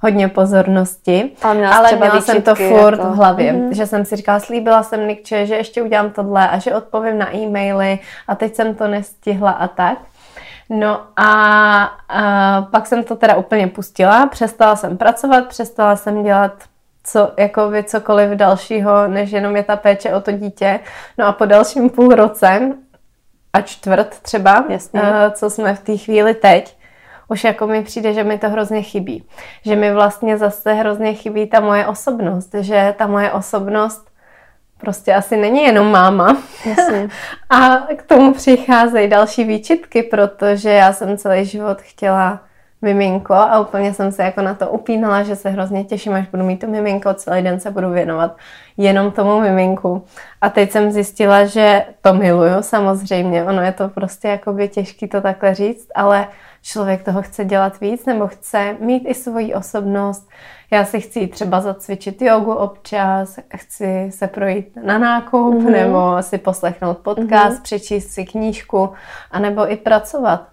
hodně 0.00 0.28
pozornosti, 0.28 1.30
měla 1.54 1.76
ale 1.76 1.97
měla 1.97 2.21
jsem 2.21 2.42
to 2.42 2.54
furt 2.54 2.99
jako... 2.99 3.11
v 3.11 3.16
hlavě, 3.16 3.52
mm-hmm. 3.52 3.71
že 3.71 3.87
jsem 3.87 4.04
si 4.04 4.16
říkala, 4.16 4.40
slíbila 4.40 4.83
jsem 4.83 5.09
Nikče, 5.09 5.47
že 5.47 5.57
ještě 5.57 5.83
udělám 5.83 6.11
tohle 6.11 6.49
a 6.49 6.59
že 6.59 6.75
odpovím 6.75 7.19
na 7.19 7.37
e-maily 7.37 7.99
a 8.28 8.35
teď 8.35 8.54
jsem 8.54 8.75
to 8.75 8.88
nestihla 8.88 9.50
a 9.50 9.69
tak. 9.69 9.99
No 10.71 11.00
a, 11.16 11.83
a 12.09 12.62
pak 12.62 12.87
jsem 12.87 13.04
to 13.04 13.16
teda 13.16 13.37
úplně 13.37 13.66
pustila, 13.66 14.26
přestala 14.26 14.76
jsem 14.76 14.97
pracovat, 14.97 15.49
přestala 15.49 15.97
jsem 15.97 16.23
dělat 16.23 16.52
co, 17.04 17.33
jako 17.37 17.69
by 17.69 17.85
cokoliv 17.85 18.30
dalšího, 18.30 19.09
než 19.09 19.30
jenom 19.30 19.57
je 19.57 19.62
ta 19.62 19.76
péče 19.76 20.14
o 20.14 20.21
to 20.21 20.33
dítě. 20.33 20.80
No 21.19 21.26
a 21.26 21.33
po 21.33 21.45
dalším 21.45 21.90
půl 21.90 22.09
roce 22.09 22.73
a 23.52 23.61
čtvrt 23.61 24.19
třeba, 24.23 24.64
Jasně. 24.69 25.00
Eh, 25.04 25.30
co 25.30 25.50
jsme 25.50 25.75
v 25.75 25.80
té 25.80 25.97
chvíli 25.97 26.35
teď, 26.35 26.76
už 27.28 27.45
jako 27.45 27.66
mi 27.66 27.83
přijde, 27.83 28.14
že 28.14 28.25
mi 28.25 28.38
to 28.38 28.49
hrozně 28.49 28.83
chybí. 28.83 29.25
Že 29.64 29.76
mi 29.76 29.92
vlastně 29.95 30.38
zase 30.38 30.73
hrozně 30.73 31.14
chybí 31.14 31.47
ta 31.47 31.61
moje 31.61 31.87
osobnost, 31.87 32.54
že 32.61 32.95
ta 32.99 33.07
moje 33.07 33.33
osobnost 33.33 34.11
prostě 34.80 35.14
asi 35.14 35.37
není 35.37 35.62
jenom 35.62 35.90
máma. 35.90 36.37
Jasně. 36.66 37.09
A 37.50 37.76
k 37.97 38.02
tomu 38.02 38.35
přicházejí 38.35 39.09
další 39.09 39.45
výčitky, 39.45 40.02
protože 40.02 40.71
já 40.71 40.92
jsem 40.92 41.16
celý 41.16 41.45
život 41.45 41.80
chtěla 41.80 42.40
miminko 42.82 43.34
a 43.34 43.60
úplně 43.60 43.94
jsem 43.94 44.12
se 44.12 44.22
jako 44.22 44.42
na 44.42 44.54
to 44.54 44.68
upínala, 44.68 45.22
že 45.22 45.37
se 45.37 45.50
hrozně 45.50 45.84
těším, 45.84 46.12
až 46.12 46.26
budu 46.26 46.44
mít 46.44 46.58
to 46.58 46.66
miminko, 46.66 47.14
celý 47.14 47.42
den 47.42 47.60
se 47.60 47.70
budu 47.70 47.90
věnovat 47.90 48.37
jenom 48.76 49.10
tomu 49.10 49.40
miminku. 49.40 50.04
A 50.40 50.50
teď 50.50 50.70
jsem 50.70 50.90
zjistila, 50.90 51.44
že 51.44 51.84
to 52.00 52.14
miluju 52.14 52.56
samozřejmě, 52.60 53.44
ono 53.44 53.62
je 53.62 53.72
to 53.72 53.88
prostě 53.88 54.28
jakoby 54.28 54.68
těžký 54.68 55.08
to 55.08 55.20
takhle 55.20 55.54
říct, 55.54 55.88
ale 55.94 56.28
člověk 56.62 57.02
toho 57.02 57.22
chce 57.22 57.44
dělat 57.44 57.80
víc 57.80 58.06
nebo 58.06 58.26
chce 58.26 58.76
mít 58.80 59.02
i 59.06 59.14
svoji 59.14 59.54
osobnost. 59.54 60.28
Já 60.70 60.84
si 60.84 61.00
chci 61.00 61.26
třeba 61.26 61.60
zacvičit 61.60 62.22
jogu 62.22 62.52
občas, 62.52 63.38
chci 63.56 64.10
se 64.10 64.26
projít 64.26 64.76
na 64.84 64.99
nákup 64.99 65.54
mm-hmm. 65.54 65.70
nebo 65.70 66.16
si 66.20 66.38
poslechnout 66.38 66.99
podcast, 66.99 67.58
mm-hmm. 67.58 67.62
přečíst 67.62 68.10
si 68.10 68.25
knížku 68.25 68.90
anebo 69.30 69.72
i 69.72 69.76
pracovat. 69.76 70.46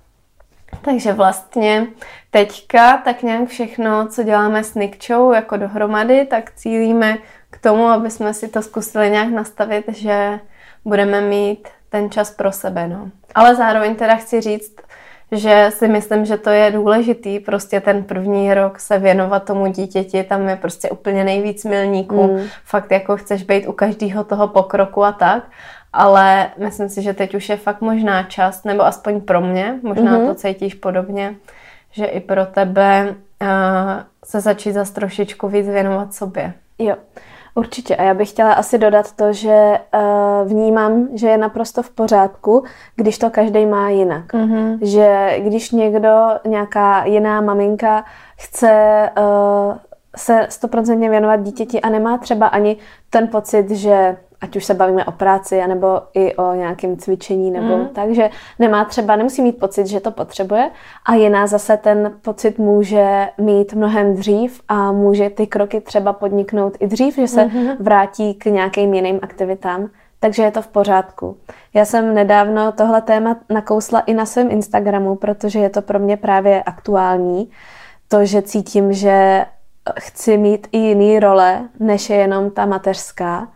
Takže 0.81 1.13
vlastně 1.13 1.87
teďka 2.31 2.97
tak 2.97 3.23
nějak 3.23 3.49
všechno, 3.49 4.07
co 4.07 4.23
děláme 4.23 4.63
s 4.63 4.75
Nikčou 4.75 5.31
jako 5.31 5.57
dohromady, 5.57 6.25
tak 6.25 6.51
cílíme 6.55 7.17
k 7.49 7.57
tomu, 7.57 7.87
aby 7.87 8.11
jsme 8.11 8.33
si 8.33 8.47
to 8.47 8.61
zkusili 8.61 9.09
nějak 9.09 9.29
nastavit, 9.29 9.85
že 9.87 10.39
budeme 10.85 11.21
mít 11.21 11.67
ten 11.89 12.11
čas 12.11 12.31
pro 12.31 12.51
sebe. 12.51 12.87
No. 12.87 13.11
Ale 13.35 13.55
zároveň 13.55 13.95
teda 13.95 14.15
chci 14.15 14.41
říct, 14.41 14.75
že 15.31 15.71
si 15.73 15.87
myslím, 15.87 16.25
že 16.25 16.37
to 16.37 16.49
je 16.49 16.71
důležitý, 16.71 17.39
prostě 17.39 17.81
ten 17.81 18.03
první 18.03 18.53
rok 18.53 18.79
se 18.79 18.99
věnovat 18.99 19.43
tomu 19.43 19.67
dítěti, 19.67 20.23
tam 20.23 20.49
je 20.49 20.55
prostě 20.55 20.89
úplně 20.89 21.23
nejvíc 21.23 21.65
milníků, 21.65 22.23
mm. 22.23 22.43
fakt 22.65 22.91
jako 22.91 23.17
chceš 23.17 23.43
být 23.43 23.67
u 23.67 23.71
každého 23.71 24.23
toho 24.23 24.47
pokroku 24.47 25.03
a 25.03 25.11
tak, 25.11 25.43
ale 25.93 26.49
myslím 26.57 26.89
si, 26.89 27.01
že 27.01 27.13
teď 27.13 27.35
už 27.35 27.49
je 27.49 27.57
fakt 27.57 27.81
možná 27.81 28.23
čas, 28.23 28.63
nebo 28.63 28.85
aspoň 28.85 29.21
pro 29.21 29.41
mě, 29.41 29.79
možná 29.83 30.17
mm-hmm. 30.17 30.27
to 30.27 30.35
cítíš 30.35 30.73
podobně, 30.73 31.35
že 31.91 32.05
i 32.05 32.19
pro 32.19 32.45
tebe 32.45 33.15
uh, 33.41 33.47
se 34.25 34.41
začít 34.41 34.71
zase 34.71 34.93
trošičku 34.93 35.47
víc 35.47 35.67
věnovat 35.67 36.13
sobě. 36.13 36.53
Jo. 36.79 36.95
Určitě. 37.57 37.95
A 37.95 38.03
já 38.03 38.13
bych 38.13 38.29
chtěla 38.29 38.53
asi 38.53 38.77
dodat 38.77 39.11
to, 39.11 39.33
že 39.33 39.79
uh, 39.93 40.49
vnímám, 40.49 41.07
že 41.13 41.27
je 41.27 41.37
naprosto 41.37 41.83
v 41.83 41.89
pořádku, 41.89 42.63
když 42.95 43.17
to 43.17 43.29
každý 43.29 43.65
má 43.65 43.89
jinak. 43.89 44.33
Mm-hmm. 44.33 44.77
Že 44.81 45.37
když 45.39 45.71
někdo, 45.71 46.27
nějaká 46.47 47.05
jiná 47.05 47.41
maminka 47.41 48.05
chce 48.37 49.09
uh, 49.17 49.77
se 50.17 50.47
stoprocentně 50.49 51.09
věnovat 51.09 51.35
dítěti 51.35 51.81
a 51.81 51.89
nemá 51.89 52.17
třeba 52.17 52.47
ani 52.47 52.77
ten 53.09 53.27
pocit, 53.27 53.69
že 53.69 54.17
ať 54.41 54.55
už 54.55 54.65
se 54.65 54.73
bavíme 54.73 55.05
o 55.05 55.11
práci, 55.11 55.61
anebo 55.61 56.01
i 56.13 56.35
o 56.35 56.53
nějakém 56.53 56.97
cvičení, 56.97 57.51
nebo 57.51 57.77
mm. 57.77 57.87
tak, 57.87 58.11
že 58.11 58.29
nemá 58.59 58.85
třeba, 58.85 59.15
nemusí 59.15 59.41
mít 59.41 59.59
pocit, 59.59 59.87
že 59.87 59.99
to 59.99 60.11
potřebuje 60.11 60.69
a 61.05 61.15
jiná 61.15 61.47
zase 61.47 61.77
ten 61.77 62.11
pocit 62.21 62.57
může 62.59 63.29
mít 63.37 63.73
mnohem 63.73 64.15
dřív 64.15 64.61
a 64.67 64.91
může 64.91 65.29
ty 65.29 65.47
kroky 65.47 65.81
třeba 65.81 66.13
podniknout 66.13 66.77
i 66.79 66.87
dřív, 66.87 67.15
že 67.15 67.27
se 67.27 67.45
mm-hmm. 67.45 67.75
vrátí 67.79 68.33
k 68.33 68.45
nějakým 68.45 68.93
jiným 68.93 69.19
aktivitám. 69.21 69.89
Takže 70.19 70.43
je 70.43 70.51
to 70.51 70.61
v 70.61 70.67
pořádku. 70.67 71.37
Já 71.73 71.85
jsem 71.85 72.13
nedávno 72.13 72.71
tohle 72.71 73.01
téma 73.01 73.35
nakousla 73.49 73.99
i 73.99 74.13
na 74.13 74.25
svém 74.25 74.51
Instagramu, 74.51 75.15
protože 75.15 75.59
je 75.59 75.69
to 75.69 75.81
pro 75.81 75.99
mě 75.99 76.17
právě 76.17 76.63
aktuální. 76.63 77.49
To, 78.07 78.25
že 78.25 78.41
cítím, 78.41 78.93
že 78.93 79.45
chci 79.99 80.37
mít 80.37 80.67
i 80.71 80.77
jiný 80.77 81.19
role, 81.19 81.69
než 81.79 82.09
je 82.09 82.15
jenom 82.15 82.51
ta 82.51 82.65
mateřská 82.65 83.47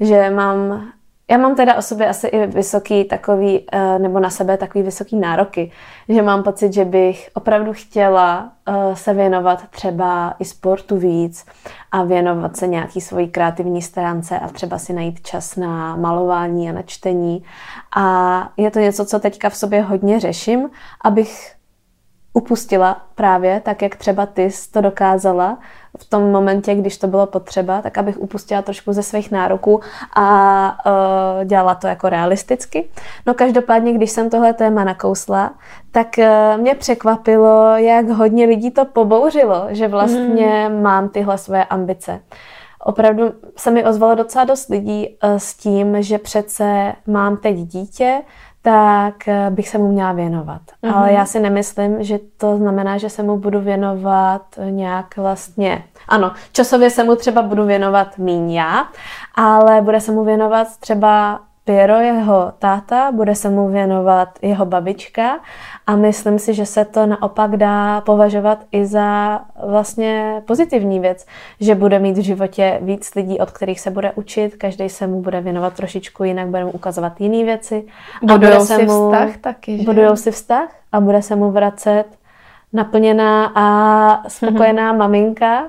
že 0.00 0.30
mám, 0.30 0.88
já 1.30 1.38
mám 1.38 1.54
teda 1.54 1.76
o 1.76 1.82
sobě 1.82 2.08
asi 2.08 2.26
i 2.26 2.46
vysoký 2.46 3.04
takový, 3.04 3.66
eh, 3.72 3.98
nebo 3.98 4.20
na 4.20 4.30
sebe 4.30 4.56
takový 4.56 4.84
vysoký 4.84 5.16
nároky, 5.16 5.72
že 6.08 6.22
mám 6.22 6.42
pocit, 6.42 6.72
že 6.72 6.84
bych 6.84 7.30
opravdu 7.34 7.72
chtěla 7.72 8.52
eh, 8.68 8.96
se 8.96 9.14
věnovat 9.14 9.68
třeba 9.70 10.34
i 10.38 10.44
sportu 10.44 10.96
víc 10.96 11.46
a 11.92 12.04
věnovat 12.04 12.56
se 12.56 12.66
nějaký 12.66 13.00
svojí 13.00 13.28
kreativní 13.28 13.82
stránce 13.82 14.38
a 14.38 14.48
třeba 14.48 14.78
si 14.78 14.92
najít 14.92 15.20
čas 15.20 15.56
na 15.56 15.96
malování 15.96 16.70
a 16.70 16.72
na 16.72 16.82
čtení. 16.82 17.44
A 17.96 18.48
je 18.56 18.70
to 18.70 18.78
něco, 18.78 19.04
co 19.04 19.18
teďka 19.18 19.50
v 19.50 19.56
sobě 19.56 19.82
hodně 19.82 20.20
řeším, 20.20 20.70
abych 21.04 21.57
upustila 22.38 23.02
právě, 23.14 23.60
tak 23.60 23.82
jak 23.82 23.96
třeba 23.96 24.26
ty 24.26 24.50
jsi 24.50 24.70
to 24.70 24.80
dokázala 24.80 25.58
v 25.98 26.04
tom 26.04 26.30
momentě, 26.30 26.74
když 26.74 26.98
to 26.98 27.06
bylo 27.06 27.26
potřeba, 27.26 27.82
tak 27.82 27.98
abych 27.98 28.18
upustila 28.18 28.62
trošku 28.62 28.92
ze 28.92 29.02
svých 29.02 29.30
nároků 29.30 29.80
a 30.16 30.78
uh, 30.86 31.44
dělala 31.44 31.74
to 31.74 31.86
jako 31.86 32.08
realisticky. 32.08 32.88
No 33.26 33.34
každopádně, 33.34 33.92
když 33.92 34.10
jsem 34.10 34.30
tohle 34.30 34.52
téma 34.52 34.84
nakousla, 34.84 35.50
tak 35.90 36.06
uh, 36.18 36.60
mě 36.60 36.74
překvapilo, 36.74 37.76
jak 37.76 38.08
hodně 38.08 38.46
lidí 38.46 38.70
to 38.70 38.84
pobouřilo, 38.84 39.66
že 39.68 39.88
vlastně 39.88 40.68
mm. 40.68 40.82
mám 40.82 41.08
tyhle 41.08 41.38
své 41.38 41.64
ambice. 41.64 42.20
Opravdu 42.84 43.32
se 43.56 43.70
mi 43.70 43.84
ozvalo 43.84 44.14
docela 44.14 44.44
dost 44.44 44.68
lidí 44.68 45.08
uh, 45.08 45.36
s 45.36 45.54
tím, 45.54 46.02
že 46.02 46.18
přece 46.18 46.92
mám 47.06 47.36
teď 47.36 47.56
dítě, 47.56 48.22
tak 48.62 49.28
eh, 49.28 49.50
bych 49.50 49.68
se 49.68 49.78
mu 49.78 49.88
měla 49.88 50.12
věnovat. 50.12 50.60
Mm-hmm. 50.62 50.96
Ale 50.96 51.12
já 51.12 51.26
si 51.26 51.40
nemyslím, 51.40 52.02
že 52.02 52.18
to 52.36 52.56
znamená, 52.56 52.98
že 52.98 53.10
se 53.10 53.22
mu 53.22 53.38
budu 53.38 53.60
věnovat 53.60 54.42
nějak 54.70 55.16
vlastně... 55.16 55.84
Ano, 56.08 56.32
časově 56.52 56.90
se 56.90 57.04
mu 57.04 57.16
třeba 57.16 57.42
budu 57.42 57.64
věnovat 57.66 58.18
míň 58.18 58.52
já, 58.52 58.88
ale 59.34 59.80
bude 59.80 60.00
se 60.00 60.12
mu 60.12 60.24
věnovat 60.24 60.68
třeba 60.80 61.40
Piero, 61.68 62.00
jeho 62.00 62.52
táta, 62.58 63.12
bude 63.12 63.34
se 63.34 63.48
mu 63.50 63.68
věnovat 63.68 64.28
jeho 64.42 64.66
babička 64.66 65.38
a 65.86 65.96
myslím 65.96 66.38
si, 66.38 66.54
že 66.54 66.66
se 66.66 66.84
to 66.84 67.06
naopak 67.06 67.56
dá 67.56 68.00
považovat 68.00 68.58
i 68.72 68.86
za 68.86 69.40
vlastně 69.66 70.42
pozitivní 70.46 71.00
věc, 71.00 71.26
že 71.60 71.74
bude 71.74 71.98
mít 71.98 72.18
v 72.18 72.22
životě 72.22 72.78
víc 72.82 73.14
lidí, 73.14 73.38
od 73.38 73.50
kterých 73.50 73.80
se 73.80 73.90
bude 73.90 74.12
učit, 74.14 74.56
každý 74.56 74.88
se 74.88 75.06
mu 75.06 75.22
bude 75.22 75.40
věnovat 75.40 75.72
trošičku 75.72 76.24
jinak, 76.24 76.48
bude 76.48 76.64
mu 76.64 76.70
ukazovat 76.70 77.20
jiné 77.20 77.44
věci. 77.44 77.84
Budujou 78.22 78.64
si 78.64 78.86
mu, 78.86 79.10
vztah 79.12 79.36
taky, 79.36 79.78
že? 79.78 79.84
Budujou 79.84 80.16
si 80.16 80.30
vztah 80.30 80.68
a 80.92 81.00
bude 81.00 81.22
se 81.22 81.36
mu 81.36 81.50
vracet 81.50 82.04
naplněná 82.72 83.52
a 83.54 84.28
spokojená 84.28 84.92
mm-hmm. 84.92 84.98
maminka, 84.98 85.64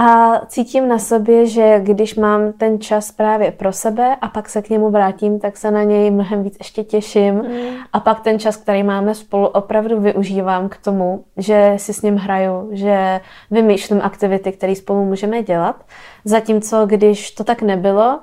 a 0.00 0.40
cítím 0.46 0.88
na 0.88 0.98
sobě, 0.98 1.46
že 1.46 1.80
když 1.80 2.14
mám 2.14 2.52
ten 2.52 2.80
čas 2.80 3.12
právě 3.12 3.52
pro 3.52 3.72
sebe 3.72 4.16
a 4.20 4.28
pak 4.28 4.48
se 4.48 4.62
k 4.62 4.70
němu 4.70 4.90
vrátím, 4.90 5.40
tak 5.40 5.56
se 5.56 5.70
na 5.70 5.82
něj 5.82 6.10
mnohem 6.10 6.42
víc 6.42 6.56
ještě 6.58 6.84
těším. 6.84 7.34
Mm. 7.34 7.76
A 7.92 8.00
pak 8.00 8.20
ten 8.20 8.38
čas, 8.38 8.56
který 8.56 8.82
máme 8.82 9.14
spolu, 9.14 9.46
opravdu 9.46 10.00
využívám 10.00 10.68
k 10.68 10.76
tomu, 10.76 11.24
že 11.36 11.74
si 11.76 11.92
s 11.92 12.02
ním 12.02 12.16
hraju, 12.16 12.68
že 12.72 13.20
vymýšlím 13.50 14.00
aktivity, 14.02 14.52
které 14.52 14.74
spolu 14.74 15.04
můžeme 15.04 15.42
dělat. 15.42 15.84
Zatímco 16.24 16.86
když 16.86 17.30
to 17.30 17.44
tak 17.44 17.62
nebylo, 17.62 18.20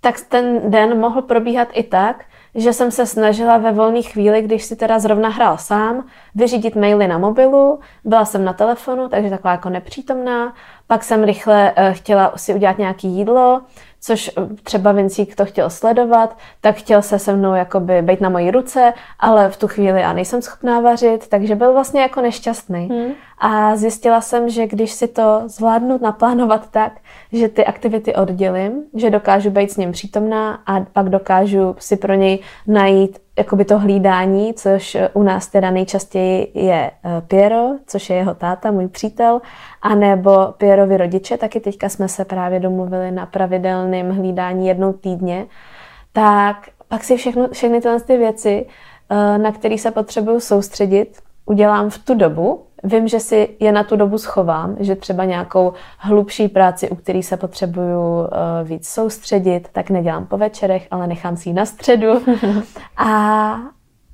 tak 0.00 0.20
ten 0.20 0.70
den 0.70 1.00
mohl 1.00 1.22
probíhat 1.22 1.68
i 1.72 1.82
tak, 1.82 2.24
že 2.54 2.72
jsem 2.72 2.90
se 2.90 3.06
snažila 3.06 3.58
ve 3.58 3.72
volné 3.72 4.02
chvíli, 4.02 4.42
když 4.42 4.64
si 4.64 4.76
teda 4.76 4.98
zrovna 4.98 5.28
hrál 5.28 5.58
sám, 5.58 6.04
vyřídit 6.34 6.76
maily 6.76 7.08
na 7.08 7.18
mobilu, 7.18 7.80
byla 8.04 8.24
jsem 8.24 8.44
na 8.44 8.52
telefonu, 8.52 9.08
takže 9.08 9.30
taková 9.30 9.52
jako 9.52 9.68
nepřítomná, 9.68 10.54
pak 10.88 11.04
jsem 11.04 11.24
rychle 11.24 11.72
uh, 11.78 11.94
chtěla 11.94 12.32
si 12.36 12.54
udělat 12.54 12.78
nějaké 12.78 13.08
jídlo, 13.08 13.62
což 14.00 14.28
eh, 14.28 14.42
třeba 14.62 14.92
Vincík 14.92 15.36
to 15.36 15.44
chtěl 15.44 15.70
sledovat, 15.70 16.36
tak 16.60 16.76
chtěl 16.76 17.02
se 17.02 17.18
se 17.18 17.36
mnou 17.36 17.54
jakoby 17.54 18.02
být 18.02 18.20
na 18.20 18.28
mojí 18.28 18.50
ruce, 18.50 18.92
ale 19.20 19.50
v 19.50 19.56
tu 19.56 19.68
chvíli 19.68 20.00
já 20.00 20.12
nejsem 20.12 20.42
schopná 20.42 20.80
vařit, 20.80 21.28
takže 21.28 21.54
byl 21.54 21.72
vlastně 21.72 22.00
jako 22.00 22.20
nešťastný. 22.20 22.88
Hmm. 22.88 23.12
A 23.40 23.76
zjistila 23.76 24.20
jsem, 24.20 24.48
že 24.48 24.66
když 24.66 24.92
si 24.92 25.08
to 25.08 25.42
zvládnu 25.46 25.98
naplánovat 26.02 26.70
tak, 26.70 26.92
že 27.32 27.48
ty 27.48 27.64
aktivity 27.64 28.14
oddělím, 28.14 28.82
že 28.94 29.10
dokážu 29.10 29.50
být 29.50 29.72
s 29.72 29.76
ním 29.76 29.92
přítomná 29.92 30.62
a 30.66 30.80
pak 30.80 31.08
dokážu 31.08 31.76
si 31.78 31.96
pro 31.96 32.14
něj 32.14 32.38
najít 32.66 33.18
jakoby 33.38 33.64
to 33.64 33.78
hlídání, 33.78 34.54
což 34.54 34.96
u 35.12 35.22
nás 35.22 35.46
teda 35.46 35.70
nejčastěji 35.70 36.52
je 36.54 36.90
eh, 36.90 37.22
Piero, 37.28 37.68
což 37.86 38.10
je 38.10 38.16
jeho 38.16 38.34
táta, 38.34 38.70
můj 38.70 38.88
přítel, 38.88 39.40
anebo 39.82 40.54
Pierovi 40.58 40.96
rodiče, 40.96 41.36
taky 41.36 41.60
teďka 41.60 41.88
jsme 41.88 42.08
se 42.08 42.24
právě 42.24 42.60
domluvili 42.60 43.10
na 43.10 43.26
pravidelném 43.26 44.10
hlídání 44.10 44.68
jednou 44.68 44.92
týdně, 44.92 45.46
tak 46.12 46.68
pak 46.88 47.04
si 47.04 47.16
všechno, 47.16 47.48
všechny 47.48 47.80
tyhle 47.80 48.00
ty 48.00 48.16
věci, 48.16 48.66
eh, 49.10 49.38
na 49.38 49.52
které 49.52 49.78
se 49.78 49.90
potřebuju 49.90 50.40
soustředit, 50.40 51.18
udělám 51.46 51.90
v 51.90 51.98
tu 51.98 52.14
dobu, 52.14 52.67
Vím, 52.84 53.08
že 53.08 53.20
si 53.20 53.56
je 53.60 53.72
na 53.72 53.84
tu 53.84 53.96
dobu 53.96 54.18
schovám, 54.18 54.76
že 54.80 54.96
třeba 54.96 55.24
nějakou 55.24 55.72
hlubší 55.98 56.48
práci, 56.48 56.90
u 56.90 56.94
který 56.94 57.22
se 57.22 57.36
potřebuju 57.36 58.00
uh, 58.00 58.26
víc 58.62 58.88
soustředit, 58.88 59.68
tak 59.72 59.90
nedělám 59.90 60.26
po 60.26 60.36
večerech, 60.36 60.86
ale 60.90 61.06
nechám 61.06 61.36
si 61.36 61.48
ji 61.48 61.52
na 61.52 61.64
středu. 61.64 62.08
a, 62.96 63.52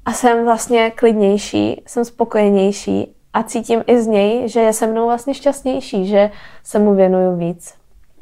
a 0.05 0.13
jsem 0.13 0.45
vlastně 0.45 0.91
klidnější, 0.91 1.83
jsem 1.87 2.05
spokojenější 2.05 3.15
a 3.33 3.43
cítím 3.43 3.85
i 3.87 4.03
z 4.03 4.07
něj, 4.07 4.49
že 4.49 4.61
je 4.61 4.73
se 4.73 4.87
mnou 4.87 5.07
vlastně 5.07 5.35
šťastnější, 5.35 6.07
že 6.07 6.31
se 6.65 6.79
mu 6.79 6.95
věnuju 6.95 7.37
víc. 7.37 7.75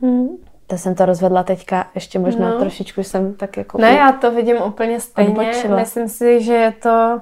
Hmm. 0.03 0.29
To 0.67 0.79
jsem 0.79 0.95
to 0.95 1.07
rozvedla 1.07 1.43
teďka, 1.43 1.87
ještě 1.95 2.19
možná 2.19 2.51
no. 2.51 2.59
trošičku 2.59 3.03
jsem 3.03 3.35
tak 3.35 3.57
jako... 3.57 3.79
Ne, 3.79 3.93
já 3.93 4.13
to 4.13 4.31
vidím 4.31 4.57
úplně 4.67 5.01
stejně. 5.01 5.31
Odbočila. 5.31 5.77
Myslím 5.77 6.09
si, 6.09 6.43
že 6.43 6.55
je 6.55 6.73
to 6.73 7.21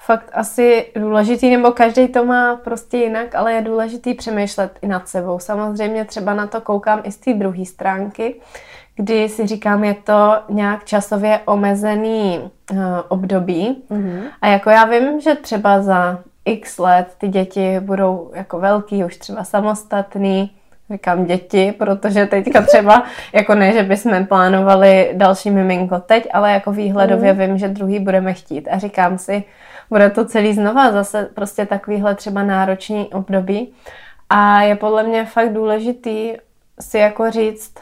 fakt 0.00 0.30
asi 0.32 0.86
důležitý, 0.96 1.50
nebo 1.50 1.70
každý 1.70 2.08
to 2.08 2.24
má 2.24 2.56
prostě 2.56 2.96
jinak, 2.96 3.34
ale 3.34 3.52
je 3.52 3.62
důležitý 3.62 4.14
přemýšlet 4.14 4.78
i 4.82 4.86
nad 4.86 5.08
sebou. 5.08 5.38
Samozřejmě 5.38 6.04
třeba 6.04 6.34
na 6.34 6.46
to 6.46 6.60
koukám 6.60 7.00
i 7.04 7.12
z 7.12 7.16
té 7.16 7.34
druhé 7.34 7.64
stránky, 7.64 8.40
kdy 8.96 9.28
si 9.28 9.46
říkám, 9.46 9.84
je 9.84 9.94
to 9.94 10.36
nějak 10.48 10.84
časově 10.84 11.40
omezený 11.44 12.50
uh, 12.72 12.78
období. 13.08 13.82
Mm-hmm. 13.90 14.22
A 14.42 14.46
jako 14.46 14.70
já 14.70 14.84
vím, 14.84 15.20
že 15.20 15.34
třeba 15.34 15.82
za 15.82 16.18
x 16.44 16.78
let 16.78 17.14
ty 17.18 17.28
děti 17.28 17.80
budou 17.80 18.30
jako 18.34 18.58
velký, 18.58 19.04
už 19.04 19.16
třeba 19.16 19.44
samostatný, 19.44 20.50
říkám 20.92 21.24
děti, 21.24 21.72
protože 21.72 22.26
teďka 22.26 22.62
třeba, 22.62 23.04
jako 23.32 23.54
ne, 23.54 23.72
že 23.72 23.82
bychom 23.82 24.26
plánovali 24.26 25.10
další 25.12 25.50
miminko 25.50 25.98
teď, 25.98 26.28
ale 26.32 26.52
jako 26.52 26.72
výhledově 26.72 27.32
mm. 27.32 27.38
vím, 27.38 27.58
že 27.58 27.68
druhý 27.68 28.00
budeme 28.00 28.34
chtít. 28.34 28.68
A 28.68 28.78
říkám 28.78 29.18
si, 29.18 29.44
bude 29.90 30.10
to 30.10 30.24
celý 30.24 30.54
znova 30.54 30.92
zase 30.92 31.28
prostě 31.34 31.66
takovýhle 31.66 32.14
třeba 32.14 32.42
náročný 32.42 33.08
období. 33.08 33.72
A 34.30 34.62
je 34.62 34.76
podle 34.76 35.02
mě 35.02 35.24
fakt 35.24 35.52
důležitý 35.52 36.32
si 36.80 36.98
jako 36.98 37.30
říct, 37.30 37.74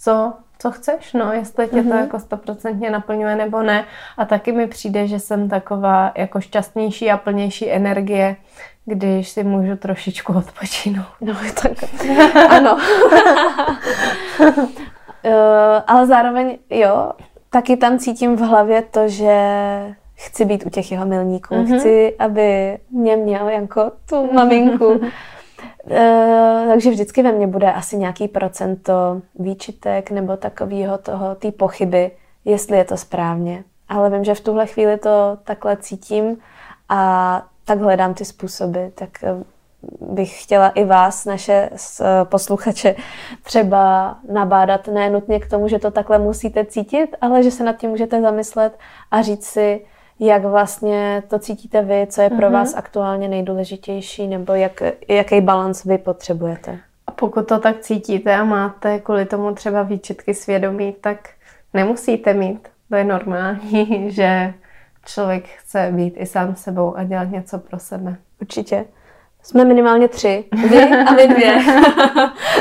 co, 0.00 0.32
co 0.58 0.70
chceš, 0.70 1.12
no, 1.12 1.32
jestli 1.32 1.68
tě 1.68 1.76
mm-hmm. 1.76 1.82
to 1.82 1.94
mhm. 1.94 1.98
jako 1.98 2.18
stoprocentně 2.18 2.90
naplňuje 2.90 3.36
nebo 3.36 3.62
ne. 3.62 3.84
A 4.16 4.24
taky 4.24 4.52
mi 4.52 4.66
přijde, 4.66 5.06
že 5.06 5.20
jsem 5.20 5.48
taková 5.48 6.12
jako 6.16 6.40
šťastnější 6.40 7.10
a 7.10 7.16
plnější 7.16 7.70
energie, 7.70 8.36
když 8.84 9.28
si 9.28 9.44
můžu 9.44 9.76
trošičku 9.76 10.32
odpočinout. 10.32 11.06
No, 11.20 11.34
tak 11.62 11.72
ano. 12.48 12.78
uh, 14.44 14.62
ale 15.86 16.06
zároveň, 16.06 16.58
jo, 16.70 17.12
taky 17.50 17.76
tam 17.76 17.98
cítím 17.98 18.36
v 18.36 18.40
hlavě 18.40 18.82
to, 18.82 19.08
že 19.08 19.36
chci 20.14 20.44
být 20.44 20.66
u 20.66 20.70
těch 20.70 20.92
jeho 20.92 21.06
milníků. 21.06 21.54
Mm-hmm. 21.54 21.78
Chci, 21.78 22.16
aby 22.18 22.78
mě 22.90 23.16
měl 23.16 23.48
jako 23.48 23.92
tu 24.08 24.32
maminku. 24.32 24.86
uh, 24.86 25.08
takže 26.68 26.90
vždycky 26.90 27.22
ve 27.22 27.32
mně 27.32 27.46
bude 27.46 27.72
asi 27.72 27.96
nějaký 27.96 28.28
procento 28.28 29.22
výčitek 29.38 30.10
nebo 30.10 30.36
takového 30.36 30.98
toho, 30.98 31.34
té 31.34 31.52
pochyby, 31.52 32.10
jestli 32.44 32.76
je 32.76 32.84
to 32.84 32.96
správně. 32.96 33.64
Ale 33.88 34.10
vím, 34.10 34.24
že 34.24 34.34
v 34.34 34.40
tuhle 34.40 34.66
chvíli 34.66 34.98
to 34.98 35.38
takhle 35.44 35.76
cítím 35.76 36.36
a 36.88 37.42
tak 37.64 37.78
hledám 37.78 38.14
ty 38.14 38.24
způsoby. 38.24 38.80
Tak 38.94 39.08
eh, 39.24 39.44
bych 40.00 40.42
chtěla 40.42 40.68
i 40.68 40.84
vás, 40.84 41.24
naše 41.24 41.70
posluchače, 42.24 42.94
třeba 43.42 44.16
nabádat 44.32 44.88
ne 44.88 45.10
nutně 45.10 45.40
k 45.40 45.50
tomu, 45.50 45.68
že 45.68 45.78
to 45.78 45.90
takhle 45.90 46.18
musíte 46.18 46.64
cítit, 46.64 47.16
ale 47.20 47.42
že 47.42 47.50
se 47.50 47.64
nad 47.64 47.76
tím 47.76 47.90
můžete 47.90 48.22
zamyslet 48.22 48.78
a 49.10 49.22
říct 49.22 49.46
si, 49.46 49.80
jak 50.20 50.44
vlastně 50.44 51.22
to 51.28 51.38
cítíte 51.38 51.82
vy, 51.82 52.06
co 52.10 52.22
je 52.22 52.30
pro 52.30 52.38
mm-hmm. 52.38 52.52
vás 52.52 52.74
aktuálně 52.74 53.28
nejdůležitější, 53.28 54.26
nebo 54.26 54.52
jak, 54.52 54.82
jaký 55.08 55.40
balans 55.40 55.84
vy 55.84 55.98
potřebujete. 55.98 56.78
A 57.06 57.12
pokud 57.12 57.48
to 57.48 57.58
tak 57.58 57.80
cítíte 57.80 58.36
a 58.36 58.44
máte 58.44 58.98
kvůli 58.98 59.26
tomu 59.26 59.54
třeba 59.54 59.82
výčitky 59.82 60.34
svědomí, 60.34 60.94
tak 61.00 61.28
nemusíte 61.74 62.34
mít. 62.34 62.68
To 62.88 62.96
je 62.96 63.04
normální, 63.04 64.10
že 64.12 64.54
člověk 65.04 65.44
chce 65.48 65.90
být 65.92 66.14
i 66.16 66.26
sám 66.26 66.56
sebou 66.56 66.96
a 66.96 67.04
dělat 67.04 67.30
něco 67.30 67.58
pro 67.58 67.78
sebe. 67.78 68.16
Určitě. 68.40 68.84
Jsme 69.42 69.64
minimálně 69.64 70.08
tři, 70.08 70.44
vy 70.70 70.82
a 70.82 71.14
vy 71.14 71.28
dvě. 71.28 71.54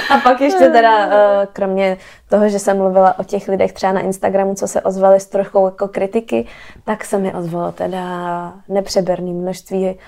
a 0.10 0.18
pak 0.24 0.42
ještě 0.42 0.70
teda, 0.70 1.08
eh, 1.08 1.48
kromě 1.54 1.98
toho, 2.30 2.50
že 2.50 2.60
jsem 2.60 2.78
mluvila 2.78 3.20
o 3.20 3.24
těch 3.24 3.48
lidech 3.48 3.74
třeba 3.74 3.94
na 3.94 4.02
Instagramu, 4.02 4.56
co 4.56 4.68
se 4.68 4.82
ozvali 4.82 5.20
s 5.20 5.28
trochu 5.28 5.66
jako 5.66 5.88
kritiky, 5.88 6.48
tak 6.84 7.06
se 7.06 7.18
mi 7.18 7.34
ozvalo 7.34 7.72
teda 7.72 8.54
nepřeberné 8.70 9.32
množství 9.32 10.00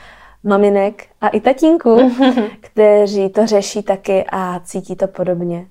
maminek 0.43 1.05
a 1.21 1.27
i 1.27 1.39
tatínků, 1.39 2.11
kteří 2.61 3.29
to 3.29 3.47
řeší 3.47 3.83
taky 3.83 4.25
a 4.31 4.59
cítí 4.59 4.95
to 4.95 5.07
podobně. 5.07 5.67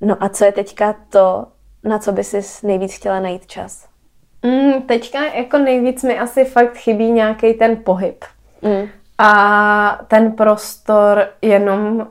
No 0.00 0.16
a 0.20 0.28
co 0.28 0.44
je 0.44 0.52
teďka 0.52 0.94
to, 1.10 1.46
na 1.84 1.98
co 1.98 2.12
by 2.12 2.24
si 2.24 2.66
nejvíc 2.66 2.94
chtěla 2.94 3.20
najít 3.20 3.46
čas? 3.46 3.85
Mm, 4.46 4.82
teďka 4.82 5.24
jako 5.24 5.58
nejvíc 5.58 6.02
mi 6.02 6.18
asi 6.18 6.44
fakt 6.44 6.76
chybí 6.76 7.10
nějaký 7.10 7.54
ten 7.54 7.76
pohyb. 7.76 8.24
Mm 8.62 8.88
a 9.18 10.00
ten 10.08 10.32
prostor 10.32 11.28
jenom 11.42 11.96
uh, 11.96 12.06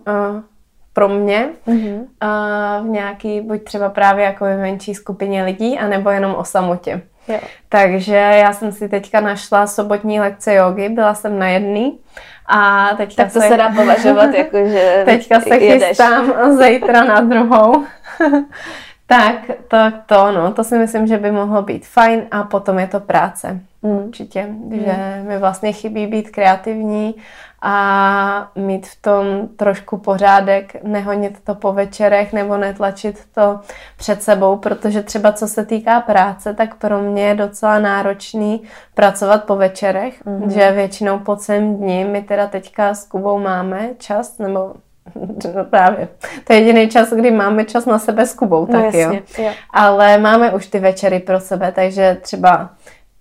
pro 0.93 1.09
mě 1.09 1.49
mm-hmm. 1.67 1.99
uh, 1.99 2.85
v 2.85 2.89
nějaký, 2.89 3.41
buď 3.41 3.63
třeba 3.63 3.89
právě 3.89 4.25
jako 4.25 4.45
v 4.45 4.57
menší 4.57 4.95
skupině 4.95 5.43
lidí, 5.43 5.79
anebo 5.79 6.09
jenom 6.09 6.35
o 6.35 6.43
samotě. 6.43 7.01
Jo. 7.27 7.39
Takže 7.69 8.15
já 8.15 8.53
jsem 8.53 8.71
si 8.71 8.89
teďka 8.89 9.19
našla 9.19 9.67
sobotní 9.67 10.19
lekce 10.19 10.53
jogy, 10.53 10.89
byla 10.89 11.13
jsem 11.13 11.39
na 11.39 11.47
jedný 11.47 11.99
a 12.47 12.89
teďka 12.97 13.23
tak 13.23 13.33
to 13.33 13.41
se, 13.41 13.47
se 13.47 13.57
dá 13.57 13.69
považovat 13.69 14.33
jako, 14.33 14.57
že 14.67 15.01
Teďka 15.05 15.39
se 15.39 15.57
jedeš. 15.57 15.87
chystám 15.87 16.57
zítra 16.57 17.03
na 17.03 17.21
druhou. 17.21 17.83
tak 19.07 19.35
to, 19.67 19.77
to, 20.05 20.31
no, 20.31 20.53
to 20.53 20.63
si 20.63 20.77
myslím, 20.77 21.07
že 21.07 21.17
by 21.17 21.31
mohlo 21.31 21.61
být 21.61 21.87
fajn 21.87 22.21
a 22.31 22.43
potom 22.43 22.79
je 22.79 22.87
to 22.87 22.99
práce. 22.99 23.59
Mm. 23.81 23.97
Určitě, 23.97 24.43
mm. 24.43 24.79
že 24.85 25.23
mi 25.27 25.37
vlastně 25.37 25.73
chybí 25.73 26.07
být 26.07 26.29
kreativní 26.29 27.15
a 27.61 28.51
mít 28.55 28.87
v 28.87 29.01
tom 29.01 29.47
trošku 29.57 29.97
pořádek, 29.97 30.83
nehonit 30.83 31.39
to 31.43 31.55
po 31.55 31.73
večerech 31.73 32.33
nebo 32.33 32.57
netlačit 32.57 33.25
to 33.35 33.59
před 33.97 34.23
sebou, 34.23 34.57
protože 34.57 35.03
třeba 35.03 35.31
co 35.31 35.47
se 35.47 35.65
týká 35.65 36.01
práce, 36.01 36.53
tak 36.53 36.75
pro 36.75 37.01
mě 37.01 37.27
je 37.27 37.35
docela 37.35 37.79
náročný 37.79 38.61
pracovat 38.93 39.43
po 39.43 39.55
večerech, 39.55 40.25
mm. 40.25 40.49
že 40.49 40.71
většinou 40.71 41.19
po 41.19 41.35
celém 41.35 41.75
dní 41.75 42.05
my 42.05 42.21
teda 42.21 42.47
teďka 42.47 42.93
s 42.93 43.05
Kubou 43.05 43.39
máme 43.39 43.89
čas, 43.97 44.37
nebo 44.37 44.73
No 45.55 45.65
právě. 45.65 46.07
To 46.43 46.53
je 46.53 46.59
jediný 46.59 46.89
čas, 46.89 47.13
kdy 47.13 47.31
máme 47.31 47.65
čas 47.65 47.85
na 47.85 47.99
sebe 47.99 48.25
s 48.25 48.33
Kubou, 48.33 48.65
no 48.65 48.67
tak 48.67 48.81
no 48.81 48.85
jasně, 48.85 49.21
jo. 49.37 49.45
jo. 49.45 49.51
Ale 49.69 50.17
máme 50.17 50.53
už 50.53 50.67
ty 50.67 50.79
večery 50.79 51.19
pro 51.19 51.39
sebe, 51.39 51.71
takže 51.71 52.17
třeba 52.21 52.69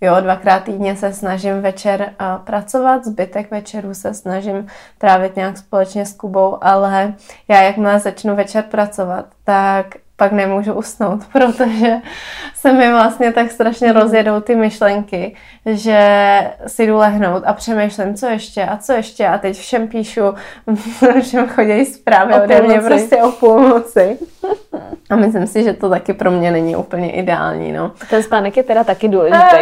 Jo, 0.01 0.15
dvakrát 0.21 0.63
týdně 0.63 0.95
se 0.95 1.13
snažím 1.13 1.61
večer 1.61 2.01
uh, 2.01 2.45
pracovat, 2.45 3.05
zbytek 3.05 3.51
večerů 3.51 3.93
se 3.93 4.13
snažím 4.13 4.67
trávit 4.97 5.35
nějak 5.35 5.57
společně 5.57 6.05
s 6.05 6.13
Kubou, 6.13 6.57
ale 6.61 7.13
já 7.47 7.61
jakmile 7.61 7.99
začnu 7.99 8.35
večer 8.35 8.63
pracovat, 8.63 9.25
tak 9.43 9.85
pak 10.17 10.31
nemůžu 10.31 10.73
usnout, 10.73 11.25
protože 11.33 11.95
se 12.55 12.73
mi 12.73 12.91
vlastně 12.91 13.31
tak 13.31 13.51
strašně 13.51 13.93
rozjedou 13.93 14.39
ty 14.39 14.55
myšlenky, 14.55 15.35
že 15.65 15.99
si 16.67 16.87
jdu 16.87 16.97
lehnout 16.97 17.43
a 17.45 17.53
přemýšlím, 17.53 18.15
co 18.15 18.27
ještě 18.27 18.65
a 18.65 18.77
co 18.77 18.93
ještě 18.93 19.27
a 19.27 19.37
teď 19.37 19.57
všem 19.57 19.87
píšu, 19.87 20.21
všem 21.21 21.47
chodí 21.47 21.85
zprávy 21.85 22.33
o 22.33 22.43
ode 22.43 22.61
mě 22.61 22.79
prostě 22.79 23.17
o 23.17 23.31
půlnoci. 23.31 24.17
A 25.09 25.15
myslím 25.15 25.47
si, 25.47 25.63
že 25.63 25.73
to 25.73 25.89
taky 25.89 26.13
pro 26.13 26.31
mě 26.31 26.51
není 26.51 26.75
úplně 26.75 27.11
ideální, 27.11 27.71
no. 27.71 27.91
Ten 28.09 28.23
spánek 28.23 28.57
je 28.57 28.63
teda 28.63 28.83
taky 28.83 29.07
důležitý. 29.07 29.55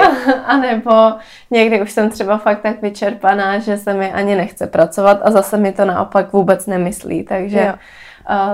A 0.46 0.58
nebo 0.58 1.13
někdy 1.52 1.82
už 1.82 1.92
jsem 1.92 2.10
třeba 2.10 2.38
fakt 2.38 2.62
tak 2.62 2.82
vyčerpaná, 2.82 3.60
že 3.60 3.78
se 3.78 3.94
mi 3.94 4.12
ani 4.12 4.36
nechce 4.36 4.68
pracovat 4.68 5.20
a 5.24 5.32
zase 5.32 5.58
mi 5.58 5.72
to 5.72 5.86
naopak 5.86 6.34
vůbec 6.34 6.66
nemyslí, 6.66 7.24
takže... 7.24 7.60
Jo 7.60 7.74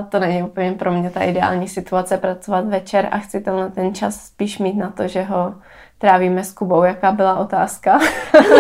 to 0.10 0.20
není 0.20 0.44
úplně 0.44 0.72
pro 0.72 0.92
mě 0.92 1.10
ta 1.10 1.24
ideální 1.24 1.68
situace 1.68 2.18
pracovat 2.18 2.66
večer 2.66 3.08
a 3.12 3.18
chci 3.18 3.40
tenhle 3.40 3.70
ten 3.70 3.96
čas 3.96 4.26
spíš 4.26 4.60
mít 4.60 4.78
na 4.78 4.90
to, 4.90 5.08
že 5.08 5.24
ho 5.24 5.56
trávíme 5.98 6.44
s 6.44 6.54
Kubou. 6.54 6.84
Jaká 6.84 7.12
byla 7.12 7.40
otázka? 7.40 8.00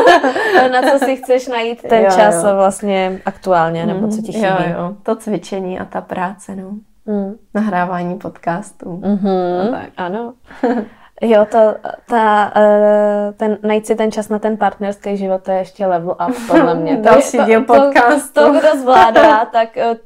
na 0.71 0.81
co 0.81 1.05
si 1.05 1.15
chceš 1.15 1.47
najít 1.47 1.81
ten 1.81 2.03
jo, 2.03 2.09
čas 2.15 2.43
jo. 2.43 2.55
vlastně 2.55 3.21
aktuálně, 3.25 3.85
nebo 3.85 4.07
co 4.07 4.21
ti 4.21 4.31
chybí? 4.31 4.45
Jo, 4.45 4.55
jo. 4.77 4.95
To 5.03 5.15
cvičení 5.15 5.79
a 5.79 5.85
ta 5.85 6.01
práce, 6.01 6.55
no. 6.55 6.69
Mm. 7.05 7.35
Nahrávání 7.53 8.17
podcastů. 8.17 9.01
Mm-hmm. 9.03 9.71
tak. 9.71 9.89
Ano. 9.97 10.33
Jo, 11.21 11.45
to, 11.51 11.75
ta, 12.09 12.53
uh, 12.55 13.33
ten, 13.37 13.57
najít 13.63 13.87
si 13.87 13.95
ten 13.95 14.11
čas 14.11 14.29
na 14.29 14.39
ten 14.39 14.57
partnerský 14.57 15.17
život, 15.17 15.43
to 15.43 15.51
je 15.51 15.57
ještě 15.57 15.85
level 15.85 16.15
up, 16.29 16.35
podle 16.47 16.75
mě. 16.75 16.97
To 16.97 17.01
Další 17.09 17.37
díl 17.37 17.61
podcastu. 17.61 18.33
To, 18.33 18.41
to, 18.41 18.53
to, 18.53 18.59
kdo 18.59 18.81
zvládá, 18.81 19.45
tak 19.45 19.69
uh, 19.91 19.97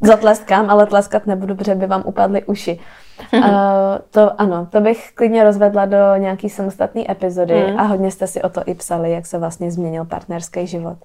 zatleskám, 0.00 0.70
ale 0.70 0.86
tleskat 0.86 1.26
nebudu, 1.26 1.54
protože 1.54 1.74
by 1.74 1.86
vám 1.86 2.02
upadly 2.06 2.44
uši. 2.44 2.78
Uh, 3.34 3.42
to 4.10 4.40
ano, 4.40 4.66
to 4.70 4.80
bych 4.80 5.12
klidně 5.14 5.44
rozvedla 5.44 5.86
do 5.86 6.16
nějaký 6.16 6.48
samostatné 6.48 7.02
epizody 7.10 7.66
mm. 7.70 7.80
a 7.80 7.82
hodně 7.82 8.10
jste 8.10 8.26
si 8.26 8.42
o 8.42 8.48
to 8.48 8.62
i 8.66 8.74
psali, 8.74 9.12
jak 9.12 9.26
se 9.26 9.38
vlastně 9.38 9.70
změnil 9.70 10.04
partnerský 10.04 10.66
život. 10.66 10.98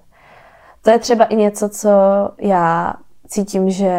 to 0.82 0.90
je 0.90 0.98
třeba 0.98 1.24
i 1.24 1.36
něco, 1.36 1.68
co 1.68 1.90
já 2.38 2.94
cítím, 3.26 3.70
že 3.70 3.92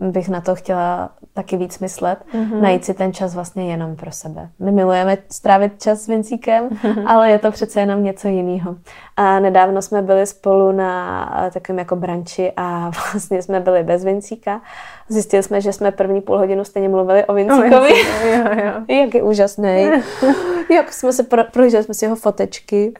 bych 0.00 0.28
na 0.28 0.40
to 0.40 0.54
chtěla 0.54 1.10
taky 1.32 1.56
víc 1.56 1.78
myslet, 1.78 2.18
mm-hmm. 2.34 2.60
najít 2.60 2.84
si 2.84 2.94
ten 2.94 3.12
čas 3.12 3.34
vlastně 3.34 3.70
jenom 3.70 3.96
pro 3.96 4.12
sebe. 4.12 4.48
My 4.58 4.72
milujeme 4.72 5.18
strávit 5.30 5.82
čas 5.82 6.00
s 6.00 6.06
Vincíkem, 6.06 6.68
mm-hmm. 6.68 7.04
ale 7.06 7.30
je 7.30 7.38
to 7.38 7.50
přece 7.50 7.80
jenom 7.80 8.04
něco 8.04 8.28
jiného. 8.28 8.76
A 9.16 9.40
nedávno 9.40 9.82
jsme 9.82 10.02
byli 10.02 10.26
spolu 10.26 10.72
na 10.72 11.50
takovém 11.52 11.78
jako 11.78 11.96
branči 11.96 12.52
a 12.56 12.90
vlastně 13.12 13.42
jsme 13.42 13.60
byli 13.60 13.82
bez 13.82 14.04
Vincíka. 14.04 14.60
Zjistili 15.08 15.42
jsme, 15.42 15.60
že 15.60 15.72
jsme 15.72 15.90
první 15.90 16.20
půl 16.20 16.38
hodinu 16.38 16.64
stejně 16.64 16.88
mluvili 16.88 17.24
o 17.24 17.34
Vincíkovi. 17.34 17.92
O 17.92 18.26
jo, 18.26 18.44
jo. 18.64 18.72
Jak 19.00 19.14
je 19.14 19.22
úžasný. 19.22 19.90
Jak 20.70 20.92
jsme 20.92 21.12
se 21.12 21.22
pro, 21.22 21.44
prohlíželi 21.44 21.84
jsme 21.84 21.94
si 21.94 22.04
jeho 22.04 22.16
fotečky. 22.16 22.94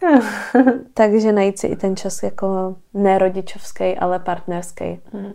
Takže 0.95 1.33
najít 1.33 1.59
si 1.59 1.67
i 1.67 1.77
ten 1.77 1.97
čas 1.97 2.23
jako 2.23 2.77
nerodičovský, 2.95 3.97
ale 3.99 4.19
partnerský. 4.19 5.01
Mm. 5.13 5.33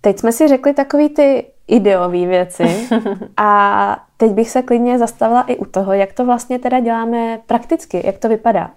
Teď 0.00 0.18
jsme 0.18 0.32
si 0.32 0.48
řekli 0.48 0.74
takový 0.74 1.08
ty 1.08 1.46
ideové 1.68 2.26
věci 2.26 2.88
a 3.36 4.04
teď 4.16 4.30
bych 4.32 4.50
se 4.50 4.62
klidně 4.62 4.98
zastavila 4.98 5.42
i 5.42 5.56
u 5.56 5.64
toho, 5.64 5.92
jak 5.92 6.12
to 6.12 6.24
vlastně 6.24 6.58
teda 6.58 6.80
děláme 6.80 7.40
prakticky, 7.46 8.02
jak 8.06 8.18
to 8.18 8.28
vypadá. 8.28 8.70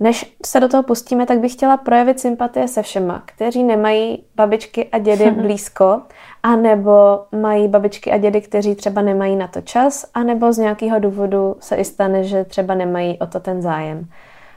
Než 0.00 0.36
se 0.46 0.60
do 0.60 0.68
toho 0.68 0.82
pustíme, 0.82 1.26
tak 1.26 1.38
bych 1.38 1.52
chtěla 1.52 1.76
projevit 1.76 2.20
sympatie 2.20 2.68
se 2.68 2.82
všema, 2.82 3.22
kteří 3.26 3.62
nemají 3.62 4.24
babičky 4.34 4.88
a 4.88 4.98
dědy 4.98 5.30
blízko, 5.42 6.02
anebo 6.42 7.24
mají 7.32 7.68
babičky 7.68 8.12
a 8.12 8.18
dědy, 8.18 8.40
kteří 8.40 8.74
třeba 8.74 9.02
nemají 9.02 9.36
na 9.36 9.48
to 9.48 9.60
čas, 9.60 10.06
anebo 10.14 10.52
z 10.52 10.58
nějakého 10.58 10.98
důvodu 10.98 11.56
se 11.60 11.76
i 11.76 11.84
stane, 11.84 12.24
že 12.24 12.44
třeba 12.44 12.74
nemají 12.74 13.18
o 13.18 13.26
to 13.26 13.40
ten 13.40 13.62
zájem. 13.62 14.08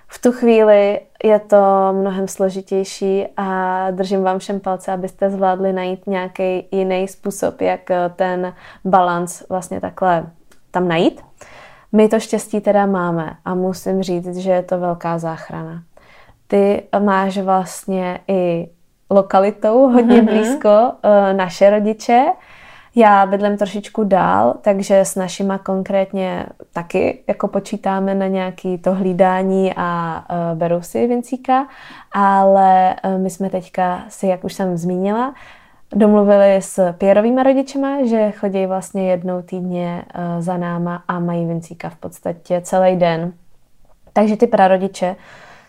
V 0.08 0.21
tu 0.21 0.32
chvíli 0.32 1.00
je 1.23 1.39
to 1.39 1.58
mnohem 1.91 2.28
složitější 2.28 3.26
a 3.38 3.88
držím 3.91 4.23
vám 4.23 4.39
všem 4.39 4.60
palce, 4.60 4.91
abyste 4.91 5.30
zvládli 5.30 5.73
najít 5.73 6.08
nějaký 6.08 6.67
jiný 6.71 7.08
způsob, 7.08 7.62
jak 7.62 7.82
ten 8.15 8.54
balans 8.86 9.43
vlastně 9.50 9.82
takhle 9.82 10.26
tam 10.71 10.88
najít. 10.88 11.26
My 11.91 12.08
to 12.08 12.19
štěstí 12.19 12.62
teda 12.62 12.86
máme 12.86 13.34
a 13.45 13.56
musím 13.56 14.04
říct, 14.04 14.38
že 14.38 14.52
je 14.52 14.63
to 14.63 14.80
velká 14.80 15.17
záchrana. 15.17 15.84
Ty 16.47 16.84
máš 17.00 17.38
vlastně 17.38 18.19
i 18.28 18.69
lokalitou 19.10 19.89
hodně 19.89 20.21
mm-hmm. 20.21 20.26
blízko 20.26 20.69
uh, 20.69 21.38
naše 21.38 21.69
rodiče. 21.69 22.26
Já 22.95 23.26
bydlím 23.26 23.58
trošičku 23.58 24.04
dál, 24.04 24.56
takže 24.62 25.00
s 25.00 25.15
našima 25.15 25.58
konkrétně 25.58 26.45
taky 26.73 27.23
jako 27.28 27.47
počítáme 27.47 28.15
na 28.15 28.28
nějaký 28.28 28.78
to 28.78 28.93
hlídání 28.93 29.73
a 29.78 30.23
uh, 30.30 30.58
beru 30.58 30.82
si 30.82 31.08
Vincíka, 31.08 31.67
ale 32.12 32.95
uh, 33.06 33.21
my 33.21 33.30
jsme 33.30 33.50
teďka 33.50 34.04
si, 34.10 34.28
jak 34.28 34.43
už 34.43 34.54
jsem 34.54 34.78
zmínila, 34.78 35.34
domluvili 35.95 36.56
s 36.62 36.93
Pierovými 36.93 37.43
rodičema, 37.43 38.06
že 38.06 38.32
chodí 38.32 38.65
vlastně 38.65 39.12
jednou 39.12 39.41
týdně 39.41 40.04
uh, 40.15 40.41
za 40.41 40.58
náma 40.58 41.04
a 41.08 41.19
mají 41.19 41.45
Vincíka 41.45 41.89
v 41.89 41.95
podstatě 41.95 42.62
celý 42.62 42.95
den. 42.95 43.34
Takže 44.13 44.38
ty 44.38 44.47
prarodiče 44.47 45.15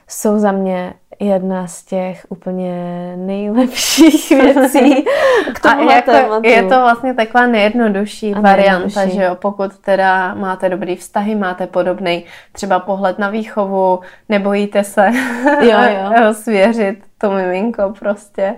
jsou 0.09 0.39
za 0.39 0.53
mě 0.53 0.95
jedna 1.21 1.67
z 1.67 1.85
těch 1.85 2.27
úplně 2.29 2.73
nejlepších 3.17 4.31
věcí 4.43 5.05
k 5.55 5.61
tomu 5.61 5.91
A 5.91 5.95
jako 5.95 6.41
je 6.47 6.63
to 6.63 6.69
vlastně 6.69 7.15
taková 7.15 7.47
nejjednodušší 7.47 8.35
a 8.35 8.41
varianta, 8.41 8.79
nejjednodušší. 8.79 9.17
že 9.17 9.25
jo, 9.25 9.35
pokud 9.35 9.79
teda 9.79 10.35
máte 10.35 10.69
dobrý 10.69 10.97
vztahy, 10.97 11.35
máte 11.35 11.67
podobný 11.67 12.25
třeba 12.53 12.79
pohled 12.79 13.19
na 13.19 13.31
výchovu, 13.31 14.01
nebojíte 14.29 14.85
se 14.85 15.11
jo, 15.61 15.79
jo. 16.21 16.35
svěřit 16.35 17.08
to 17.19 17.31
miminko 17.31 17.95
prostě, 17.99 18.55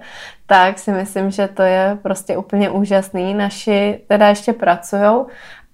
tak 0.46 0.79
si 0.79 0.92
myslím, 0.92 1.31
že 1.31 1.49
to 1.49 1.62
je 1.62 1.99
prostě 2.03 2.37
úplně 2.37 2.70
úžasný. 2.70 3.35
Naši 3.35 4.05
teda 4.09 4.29
ještě 4.29 4.53
pracujou, 4.53 5.27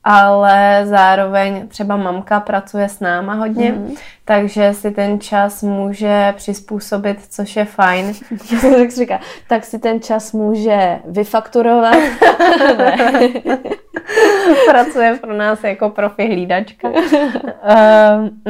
ale 0.08 0.82
zároveň 0.84 1.68
třeba 1.68 1.96
mamka 1.96 2.40
pracuje 2.40 2.88
s 2.88 3.00
náma 3.00 3.34
hodně, 3.34 3.72
mm. 3.72 3.94
takže 4.24 4.74
si 4.74 4.90
ten 4.90 5.20
čas 5.20 5.62
může 5.62 6.34
přizpůsobit, 6.36 7.18
což 7.30 7.56
je 7.56 7.64
fajn. 7.64 8.12
tak 8.60 8.92
si 8.92 9.00
říká, 9.00 9.20
tak 9.48 9.64
si 9.64 9.78
ten 9.78 10.00
čas 10.00 10.32
může 10.32 10.98
vyfakturovat. 11.04 11.96
pracuje 14.70 15.18
pro 15.20 15.32
nás 15.36 15.64
jako 15.64 15.90
profi 15.90 16.26
hlídačka. 16.26 16.88
uh, 16.88 16.94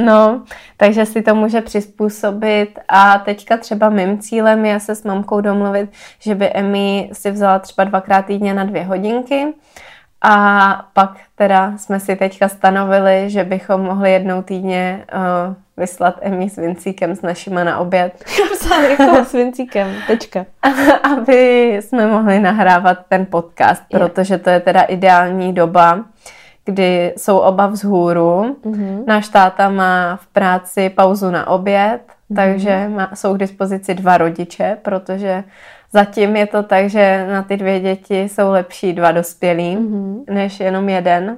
no, 0.05 0.45
takže 0.77 1.07
si 1.07 1.23
to 1.23 1.35
může 1.35 1.61
přizpůsobit 1.61 2.79
a 2.88 3.19
teďka 3.19 3.57
třeba 3.57 3.90
mým 3.90 4.19
cílem 4.19 4.64
je 4.64 4.81
se 4.81 4.95
s 4.95 5.05
mamkou 5.05 5.40
domluvit, 5.40 5.90
že 6.19 6.35
by 6.35 6.49
Emi 6.49 7.11
si 7.12 7.31
vzala 7.31 7.59
třeba 7.59 7.85
dvakrát 7.85 8.27
týdně 8.27 8.55
na 8.55 8.64
dvě 8.64 8.85
hodinky 8.85 9.47
a 10.28 10.88
pak 10.92 11.16
teda 11.34 11.72
jsme 11.76 12.00
si 12.00 12.16
teďka 12.16 12.48
stanovili, 12.48 13.30
že 13.30 13.44
bychom 13.44 13.80
mohli 13.80 14.12
jednou 14.12 14.42
týdně 14.42 15.04
uh, 15.14 15.54
vyslat 15.76 16.18
Emi 16.20 16.50
s 16.50 16.56
Vincíkem 16.56 17.16
s 17.16 17.22
našima 17.22 17.64
na 17.64 17.78
oběd. 17.78 18.24
jako 18.90 19.24
s 19.24 19.32
Vincíkem, 19.32 19.94
tečka. 20.06 20.46
Aby 21.02 21.72
jsme 21.80 22.06
mohli 22.06 22.40
nahrávat 22.40 22.98
ten 23.08 23.26
podcast, 23.26 23.82
je. 23.92 23.98
protože 23.98 24.38
to 24.38 24.50
je 24.50 24.60
teda 24.60 24.82
ideální 24.82 25.52
doba, 25.52 26.04
kdy 26.64 27.14
jsou 27.16 27.38
oba 27.38 27.66
vzhůru. 27.66 28.56
Mm-hmm. 28.64 29.04
Náš 29.06 29.28
táta 29.28 29.68
má 29.68 30.16
v 30.16 30.26
práci 30.26 30.90
pauzu 30.90 31.30
na 31.30 31.46
oběd, 31.46 32.00
mm-hmm. 32.00 32.36
takže 32.36 32.88
má, 32.88 33.10
jsou 33.14 33.34
k 33.34 33.38
dispozici 33.38 33.94
dva 33.94 34.18
rodiče, 34.18 34.76
protože 34.82 35.44
Zatím 35.96 36.37
je 36.37 36.46
to 36.46 36.62
tak, 36.62 36.90
že 36.90 37.26
na 37.32 37.42
ty 37.42 37.56
dvě 37.56 37.80
děti 37.80 38.20
jsou 38.20 38.50
lepší 38.50 38.92
dva 38.92 39.12
dospělí, 39.12 39.76
mm-hmm. 39.76 40.24
než 40.30 40.61
jenom 40.61 40.88
jeden. 40.88 41.37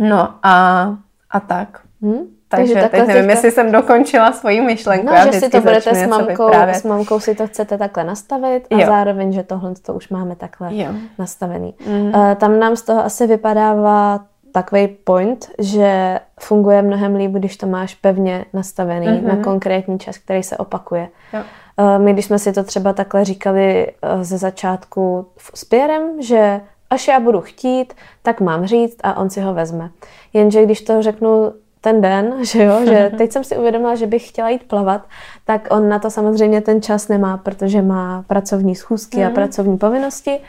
No 0.00 0.34
a, 0.42 0.88
a 1.30 1.40
tak. 1.40 1.80
Mm. 2.00 2.18
Takže, 2.48 2.74
Takže 2.74 2.88
teď 2.88 3.00
nevím, 3.00 3.14
teďka... 3.14 3.30
jestli 3.30 3.50
jsem 3.50 3.72
dokončila 3.72 4.32
svoji 4.32 4.60
myšlenku. 4.60 5.06
No, 5.06 5.32
že 5.32 5.40
si 5.40 5.50
to 5.50 5.60
budete 5.60 5.94
s 5.94 6.06
mamkou, 6.06 6.50
s 6.52 6.84
mamkou 6.84 7.20
si 7.20 7.34
to 7.34 7.46
chcete 7.46 7.78
takhle 7.78 8.04
nastavit 8.04 8.66
a 8.70 8.74
jo. 8.80 8.86
zároveň, 8.86 9.32
že 9.32 9.42
tohle 9.42 9.74
to 9.82 9.94
už 9.94 10.08
máme 10.08 10.36
takhle 10.36 10.76
jo. 10.76 10.88
nastavený. 11.18 11.74
Mm. 11.86 12.14
Uh, 12.14 12.34
tam 12.34 12.58
nám 12.58 12.76
z 12.76 12.82
toho 12.82 13.04
asi 13.04 13.26
vypadává 13.26 14.20
takový 14.52 14.88
point, 14.88 15.50
že 15.58 16.20
funguje 16.40 16.82
mnohem 16.82 17.14
líp, 17.14 17.30
když 17.30 17.56
to 17.56 17.66
máš 17.66 17.94
pevně 17.94 18.44
nastavený 18.52 19.06
mm-hmm. 19.06 19.36
na 19.36 19.44
konkrétní 19.44 19.98
čas, 19.98 20.18
který 20.18 20.42
se 20.42 20.56
opakuje. 20.56 21.08
Jo. 21.32 21.40
Eh, 21.78 21.98
my, 21.98 22.12
když 22.12 22.24
jsme 22.24 22.38
si 22.38 22.52
to 22.52 22.64
třeba 22.64 22.92
takhle 22.92 23.24
říkali 23.24 23.86
eh, 23.86 24.24
ze 24.24 24.38
začátku 24.38 25.26
s 25.54 25.64
Pierrem, 25.64 26.22
že 26.22 26.60
až 26.90 27.08
já 27.08 27.20
budu 27.20 27.40
chtít, 27.40 27.94
tak 28.22 28.40
mám 28.40 28.66
říct 28.66 28.96
a 29.02 29.16
on 29.16 29.30
si 29.30 29.40
ho 29.40 29.54
vezme. 29.54 29.90
Jenže 30.32 30.64
když 30.64 30.80
to 30.80 31.02
řeknu 31.02 31.52
ten 31.80 32.00
den, 32.00 32.34
že 32.44 32.64
jo, 32.64 32.86
že 32.86 33.12
teď 33.18 33.32
jsem 33.32 33.44
si 33.44 33.56
uvědomila, 33.56 33.94
že 33.94 34.06
bych 34.06 34.28
chtěla 34.28 34.48
jít 34.48 34.68
plavat, 34.68 35.02
tak 35.44 35.68
on 35.70 35.88
na 35.88 35.98
to 35.98 36.10
samozřejmě 36.10 36.60
ten 36.60 36.82
čas 36.82 37.08
nemá, 37.08 37.36
protože 37.36 37.82
má 37.82 38.24
pracovní 38.26 38.76
schůzky 38.76 39.18
mm. 39.18 39.24
a 39.24 39.26
mhm. 39.26 39.34
pracovní 39.34 39.78
povinnosti. 39.78 40.40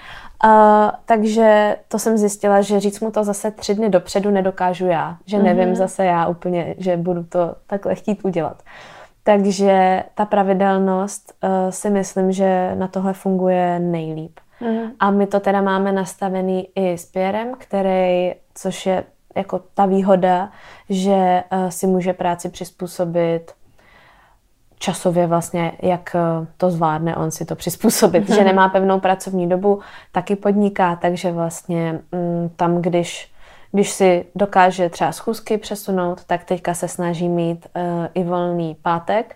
Uh, 0.46 0.52
takže 1.06 1.78
to 1.88 2.00
jsem 2.00 2.18
zjistila, 2.18 2.62
že 2.62 2.80
říct 2.80 3.00
mu 3.00 3.12
to 3.12 3.24
zase 3.24 3.52
tři 3.52 3.76
dny 3.76 3.90
dopředu 3.90 4.30
nedokážu 4.30 4.86
já, 4.86 5.18
že 5.26 5.40
nevím 5.40 5.70
mm. 5.70 5.76
zase 5.76 6.06
já 6.06 6.28
úplně, 6.28 6.76
že 6.78 6.98
budu 6.98 7.24
to 7.24 7.56
takhle 7.68 7.96
chtít 7.96 8.20
udělat. 8.24 8.64
Takže 9.30 10.04
ta 10.16 10.26
pravidelnost 10.26 11.34
uh, 11.44 11.50
si 11.70 11.90
myslím, 11.90 12.32
že 12.32 12.76
na 12.76 12.88
tohle 12.88 13.14
funguje 13.14 13.80
nejlíp. 13.80 14.40
Mm. 14.62 14.92
A 15.00 15.12
my 15.12 15.28
to 15.28 15.40
teda 15.40 15.62
máme 15.62 15.92
nastavený 15.92 16.68
i 16.76 16.98
s 16.98 17.06
Pierrem, 17.06 17.54
který, 17.58 18.34
což 18.56 18.86
je 18.86 19.04
jako 19.36 19.62
ta 19.74 19.86
výhoda, 19.86 20.50
že 20.90 21.44
uh, 21.52 21.70
si 21.70 21.88
může 21.88 22.14
práci 22.14 22.50
přizpůsobit 22.50 23.52
časově 24.80 25.28
vlastně, 25.28 25.72
jak 25.82 26.16
uh, 26.16 26.48
to 26.58 26.72
zvládne 26.72 27.16
on 27.16 27.32
si 27.32 27.46
to 27.46 27.56
přizpůsobit. 27.56 28.30
Mm. 28.30 28.36
Že 28.36 28.44
nemá 28.44 28.70
pevnou 28.70 29.00
pracovní 29.00 29.50
dobu, 29.50 29.80
taky 30.12 30.36
podniká, 30.36 30.96
takže 30.96 31.32
vlastně 31.32 32.00
um, 32.12 32.50
tam, 32.56 32.82
když 32.82 33.32
když 33.72 33.90
si 33.90 34.26
dokáže 34.36 34.90
třeba 34.90 35.12
schůzky 35.12 35.58
přesunout, 35.58 36.24
tak 36.24 36.44
teďka 36.44 36.74
se 36.74 36.88
snaží 36.88 37.30
mít 37.30 37.68
uh, 37.76 38.08
i 38.14 38.24
volný 38.24 38.78
pátek. 38.82 39.36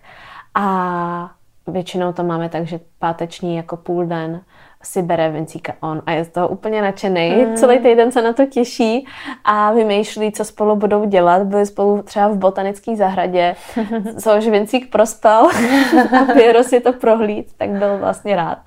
A 0.56 1.32
většinou 1.68 2.14
to 2.14 2.24
máme 2.24 2.50
tak, 2.50 2.68
že 2.68 2.80
páteční 3.00 3.56
jako 3.56 3.78
půl 3.78 4.06
den 4.06 4.42
si 4.84 5.02
bere 5.02 5.30
Vincíka 5.30 5.74
on 5.82 6.02
a 6.06 6.12
je 6.12 6.26
z 6.26 6.30
toho 6.30 6.48
úplně 6.48 6.82
nadšený. 6.82 7.30
Mm. 7.30 7.56
Celý 7.56 7.80
týden 7.80 8.12
se 8.12 8.22
na 8.22 8.34
to 8.34 8.46
těší 8.46 9.08
a 9.46 9.72
vymýšlí, 9.74 10.32
co 10.32 10.46
spolu 10.46 10.76
budou 10.76 11.06
dělat. 11.06 11.44
Byli 11.44 11.66
spolu 11.66 12.02
třeba 12.02 12.28
v 12.28 12.38
botanické 12.38 12.96
zahradě, 12.96 13.56
což 14.20 14.48
Vincík 14.48 14.92
prospal 14.92 15.46
a 16.22 16.34
Piero 16.34 16.64
si 16.64 16.80
to 16.80 16.94
prohlíd, 16.94 17.48
tak 17.58 17.70
byl 17.70 17.98
vlastně 17.98 18.36
rád. 18.36 18.58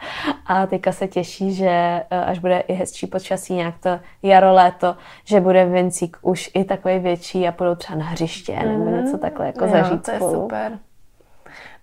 A 0.46 0.66
teďka 0.66 0.92
se 0.92 1.08
těší, 1.08 1.54
že 1.54 1.68
eh, 1.68 2.04
až 2.10 2.38
bude 2.38 2.58
i 2.58 2.72
hezčí 2.72 3.06
počasí, 3.06 3.54
nějak 3.54 3.78
to 3.78 4.00
jaro, 4.22 4.52
léto, 4.52 4.96
že 5.24 5.40
bude 5.40 5.64
Vincík 5.64 6.16
už 6.22 6.50
i 6.54 6.64
takový 6.64 6.98
větší 6.98 7.48
a 7.48 7.52
půjdou 7.52 7.74
třeba 7.74 7.98
na 7.98 8.06
hřiště 8.06 8.56
mm. 8.62 8.78
nebo 8.78 8.96
něco 8.96 9.18
takhle 9.18 9.46
jako 9.46 9.64
jo, 9.64 9.70
zažít 9.70 10.02
to 10.02 10.10
je 10.10 10.16
spolu. 10.16 10.32
super. 10.32 10.78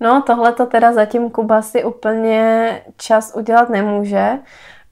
No, 0.03 0.21
tohle 0.21 0.53
to 0.53 0.65
teda 0.65 0.93
zatím 0.93 1.29
Kuba 1.29 1.61
si 1.61 1.83
úplně 1.83 2.81
čas 2.97 3.35
udělat 3.35 3.69
nemůže 3.69 4.39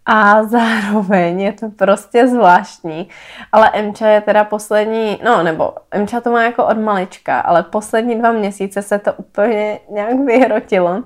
a 0.06 0.44
zároveň 0.48 1.42
je 1.42 1.54
to 1.54 1.70
prostě 1.70 2.28
zvláštní. 2.28 3.10
Ale 3.52 3.70
Emča 3.74 4.08
je 4.08 4.22
teda 4.22 4.44
poslední, 4.44 5.20
no 5.24 5.44
nebo 5.44 5.74
Emča 5.92 6.22
to 6.22 6.32
má 6.32 6.44
jako 6.44 6.66
od 6.66 6.78
malička, 6.78 7.40
ale 7.40 7.64
poslední 7.64 8.20
dva 8.20 8.32
měsíce 8.32 8.82
se 8.82 9.00
to 9.00 9.14
úplně 9.14 9.80
nějak 9.90 10.20
vyhrotilo 10.20 11.04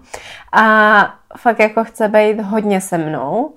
a 0.52 1.15
fakt 1.38 1.60
jako 1.60 1.84
chce 1.84 2.08
být 2.08 2.41
hodně 2.41 2.82
se 2.82 2.98
mnou 2.98 3.56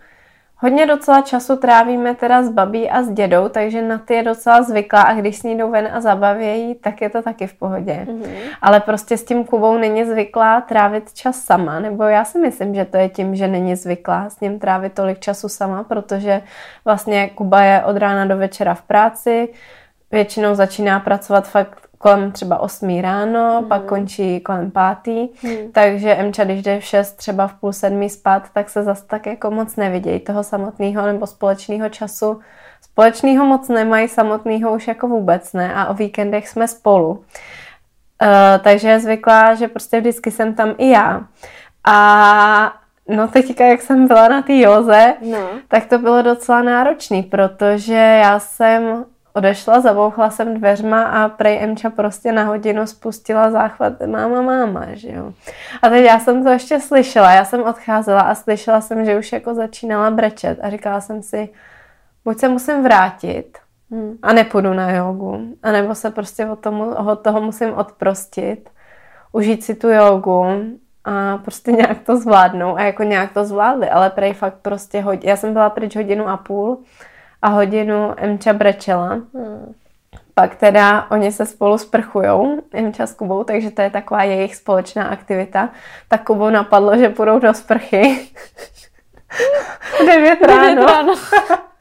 Hodně 0.60 0.86
docela 0.86 1.20
času 1.20 1.56
trávíme 1.56 2.14
teda 2.14 2.42
s 2.42 2.48
babí 2.48 2.90
a 2.90 3.02
s 3.02 3.10
dědou, 3.10 3.48
takže 3.48 3.82
na 3.82 3.98
ty 3.98 4.14
je 4.14 4.22
docela 4.22 4.62
zvyklá 4.62 5.02
a 5.02 5.14
když 5.14 5.38
s 5.38 5.42
ní 5.42 5.56
jdou 5.56 5.70
ven 5.70 5.88
a 5.92 6.00
zabavějí, 6.00 6.74
tak 6.74 7.00
je 7.00 7.10
to 7.10 7.22
taky 7.22 7.46
v 7.46 7.54
pohodě. 7.54 8.06
Mm-hmm. 8.08 8.28
Ale 8.62 8.80
prostě 8.80 9.16
s 9.16 9.24
tím 9.24 9.44
Kubou 9.44 9.78
není 9.78 10.04
zvyklá 10.04 10.60
trávit 10.60 11.12
čas 11.12 11.36
sama, 11.36 11.80
nebo 11.80 12.04
já 12.04 12.24
si 12.24 12.38
myslím, 12.38 12.74
že 12.74 12.84
to 12.84 12.96
je 12.96 13.08
tím, 13.08 13.36
že 13.36 13.48
není 13.48 13.76
zvyklá 13.76 14.30
s 14.30 14.40
ním 14.40 14.58
trávit 14.58 14.92
tolik 14.92 15.18
času 15.18 15.48
sama, 15.48 15.84
protože 15.84 16.42
vlastně 16.84 17.30
Kuba 17.34 17.62
je 17.62 17.84
od 17.84 17.96
rána 17.96 18.24
do 18.24 18.36
večera 18.36 18.74
v 18.74 18.82
práci, 18.82 19.48
většinou 20.10 20.54
začíná 20.54 21.00
pracovat 21.00 21.48
fakt 21.48 21.87
kolem 21.98 22.32
třeba 22.32 22.58
8 22.58 23.00
ráno, 23.00 23.60
mm. 23.62 23.68
pak 23.68 23.82
končí 23.82 24.40
kolem 24.40 24.70
pátý, 24.70 25.28
mm. 25.42 25.72
takže 25.72 26.14
Emča, 26.14 26.44
když 26.44 26.62
jde 26.62 26.80
v 26.80 26.84
6, 26.84 27.12
třeba 27.12 27.48
v 27.48 27.54
půl 27.54 27.72
sedmí 27.72 28.10
spát, 28.10 28.42
tak 28.52 28.70
se 28.70 28.82
zase 28.82 29.06
tak 29.06 29.26
jako 29.26 29.50
moc 29.50 29.76
nevidějí 29.76 30.20
toho 30.20 30.42
samotného 30.42 31.06
nebo 31.06 31.26
společného 31.26 31.88
času. 31.88 32.40
Společného 32.80 33.46
moc 33.46 33.68
nemají, 33.68 34.08
samotného 34.08 34.74
už 34.74 34.88
jako 34.88 35.08
vůbec 35.08 35.52
ne 35.52 35.74
a 35.74 35.86
o 35.86 35.94
víkendech 35.94 36.48
jsme 36.48 36.68
spolu. 36.68 37.10
Uh, 37.10 37.18
takže 38.62 38.88
je 38.88 39.00
zvyklá, 39.00 39.54
že 39.54 39.68
prostě 39.68 40.00
vždycky 40.00 40.30
jsem 40.30 40.54
tam 40.54 40.74
i 40.78 40.90
já. 40.90 41.22
A 41.84 42.72
No 43.08 43.28
teďka, 43.28 43.64
jak 43.64 43.82
jsem 43.82 44.06
byla 44.08 44.28
na 44.28 44.42
té 44.42 44.58
joze, 44.58 45.14
no. 45.30 45.48
tak 45.68 45.86
to 45.86 45.98
bylo 45.98 46.22
docela 46.22 46.62
náročný, 46.62 47.22
protože 47.22 47.94
já 47.94 48.38
jsem 48.38 49.04
odešla, 49.38 49.80
zabouchla 49.80 50.30
jsem 50.30 50.54
dveřma 50.54 51.02
a 51.02 51.28
prej 51.28 51.64
Emča 51.64 51.90
prostě 51.90 52.32
na 52.32 52.44
hodinu 52.44 52.86
spustila 52.86 53.50
záchvat 53.50 53.92
máma, 54.06 54.42
máma, 54.42 54.86
že 54.92 55.12
jo. 55.12 55.32
A 55.82 55.88
teď 55.88 56.04
já 56.04 56.18
jsem 56.18 56.44
to 56.44 56.50
ještě 56.50 56.80
slyšela, 56.80 57.32
já 57.32 57.44
jsem 57.44 57.62
odcházela 57.62 58.20
a 58.20 58.34
slyšela 58.34 58.80
jsem, 58.80 59.04
že 59.04 59.18
už 59.18 59.32
jako 59.32 59.54
začínala 59.54 60.10
brečet 60.10 60.58
a 60.62 60.70
říkala 60.70 61.00
jsem 61.00 61.22
si, 61.22 61.48
buď 62.24 62.38
se 62.38 62.48
musím 62.48 62.82
vrátit 62.82 63.58
hmm. 63.90 64.18
a 64.22 64.32
nepůjdu 64.32 64.72
na 64.74 64.90
jogu, 64.90 65.54
anebo 65.62 65.94
se 65.94 66.10
prostě 66.10 66.46
od, 66.46 66.58
tomu, 66.58 66.94
od 66.94 67.20
toho 67.20 67.40
musím 67.40 67.74
odprostit, 67.74 68.70
užít 69.32 69.64
si 69.64 69.74
tu 69.74 69.88
jogu 69.88 70.44
a 71.04 71.38
prostě 71.38 71.72
nějak 71.72 71.98
to 72.06 72.16
zvládnou 72.16 72.76
a 72.76 72.82
jako 72.82 73.02
nějak 73.02 73.32
to 73.32 73.44
zvládli, 73.44 73.90
ale 73.90 74.10
prej 74.10 74.34
fakt 74.34 74.58
prostě 74.62 75.00
hodně, 75.00 75.30
já 75.30 75.36
jsem 75.36 75.52
byla 75.52 75.70
pryč 75.70 75.96
hodinu 75.96 76.28
a 76.28 76.36
půl 76.36 76.84
a 77.42 77.48
hodinu 77.48 78.14
Emča 78.16 78.52
brečela. 78.52 79.08
Hmm. 79.08 79.74
Pak 80.34 80.54
teda 80.54 81.06
oni 81.10 81.32
se 81.32 81.46
spolu 81.46 81.78
sprchujou, 81.78 82.62
Emča 82.72 83.06
s 83.06 83.14
Kubou, 83.14 83.44
takže 83.44 83.70
to 83.70 83.82
je 83.82 83.90
taková 83.90 84.22
jejich 84.22 84.56
společná 84.56 85.04
aktivita. 85.04 85.68
Tak 86.08 86.22
Kubou 86.22 86.50
napadlo, 86.50 86.96
že 86.96 87.08
půjdou 87.08 87.38
do 87.38 87.54
sprchy. 87.54 88.28
9 90.06 90.42
ráno. 90.42 90.86
ráno. 90.86 91.14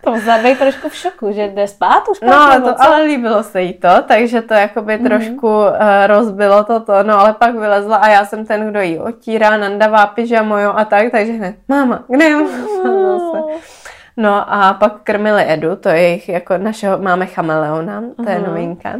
To 0.04 0.14
být 0.44 0.60
trošku 0.60 0.90
v 0.90 0.96
šoku, 0.96 1.32
že 1.32 1.48
jde 1.48 1.68
spát 1.68 2.08
už 2.08 2.20
No, 2.22 2.62
to, 2.62 2.82
ale 2.82 3.04
líbilo 3.04 3.44
se 3.44 3.62
jí 3.62 3.74
to, 3.74 3.90
takže 4.08 4.42
to 4.42 4.54
jakoby 4.54 4.94
mm-hmm. 4.94 5.08
trošku 5.08 5.48
uh, 5.48 5.74
rozbilo 6.08 6.64
toto, 6.64 7.04
no 7.04 7.20
ale 7.20 7.34
pak 7.34 7.56
vylezla 7.56 7.98
a 7.98 8.10
já 8.10 8.26
jsem 8.26 8.46
ten, 8.46 8.70
kdo 8.70 8.82
jí 8.82 9.00
otírá, 9.00 9.58
nandavá 9.58 10.08
pyžamo, 10.08 10.58
jo, 10.58 10.74
a 10.76 10.86
tak, 10.86 11.12
takže 11.12 11.32
hned, 11.32 11.56
máma, 11.68 12.04
kde 12.08 12.26
je 12.26 12.36
máma? 12.36 13.44
No 14.18 14.54
a 14.54 14.74
pak 14.74 14.94
krmili 15.04 15.44
Edu, 15.48 15.76
to 15.76 15.90
je 15.90 16.02
jejich, 16.02 16.30
jako 16.30 16.58
našeho, 16.58 16.98
máme 16.98 17.26
chameleona, 17.26 18.04
to 18.24 18.30
je 18.30 18.38
uh-huh. 18.38 18.48
novinka 18.48 18.94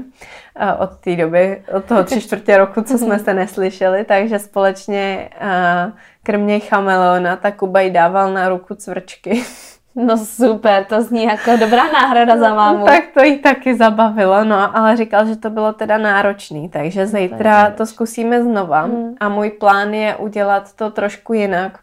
od 0.80 0.90
té 1.00 1.16
doby, 1.16 1.64
od 1.74 1.86
toho 1.86 2.04
tři 2.04 2.22
čtvrtě 2.22 2.58
roku, 2.58 2.82
co 2.82 2.98
jsme 2.98 3.20
se 3.20 3.34
neslyšeli, 3.34 4.04
takže 4.04 4.40
společně 4.40 5.30
uh, 5.42 5.92
krměj 6.24 6.60
chameleona, 6.60 7.36
tak 7.36 7.56
Kuba 7.56 7.82
jí 7.82 7.92
dával 7.92 8.34
na 8.34 8.50
ruku 8.50 8.76
cvrčky. 8.76 9.44
No 10.00 10.18
super, 10.18 10.84
to 10.84 11.02
zní 11.02 11.24
jako 11.24 11.58
dobrá 11.60 11.84
náhrada 11.92 12.38
za 12.38 12.56
mámu. 12.56 12.86
Tak 12.86 13.04
to 13.14 13.24
jí 13.24 13.40
taky 13.40 13.76
zabavilo, 13.76 14.44
no, 14.44 14.78
ale 14.78 14.98
říkal, 14.98 15.26
že 15.26 15.36
to 15.36 15.50
bylo 15.50 15.74
teda 15.74 15.98
náročný, 15.98 16.70
takže 16.70 17.08
zítra 17.08 17.72
to 17.72 17.86
zkusíme 17.86 18.44
znova 18.44 18.82
hmm. 18.82 19.16
a 19.20 19.30
můj 19.30 19.50
plán 19.50 19.94
je 19.94 20.16
udělat 20.16 20.74
to 20.74 20.90
trošku 20.90 21.34
jinak. 21.34 21.80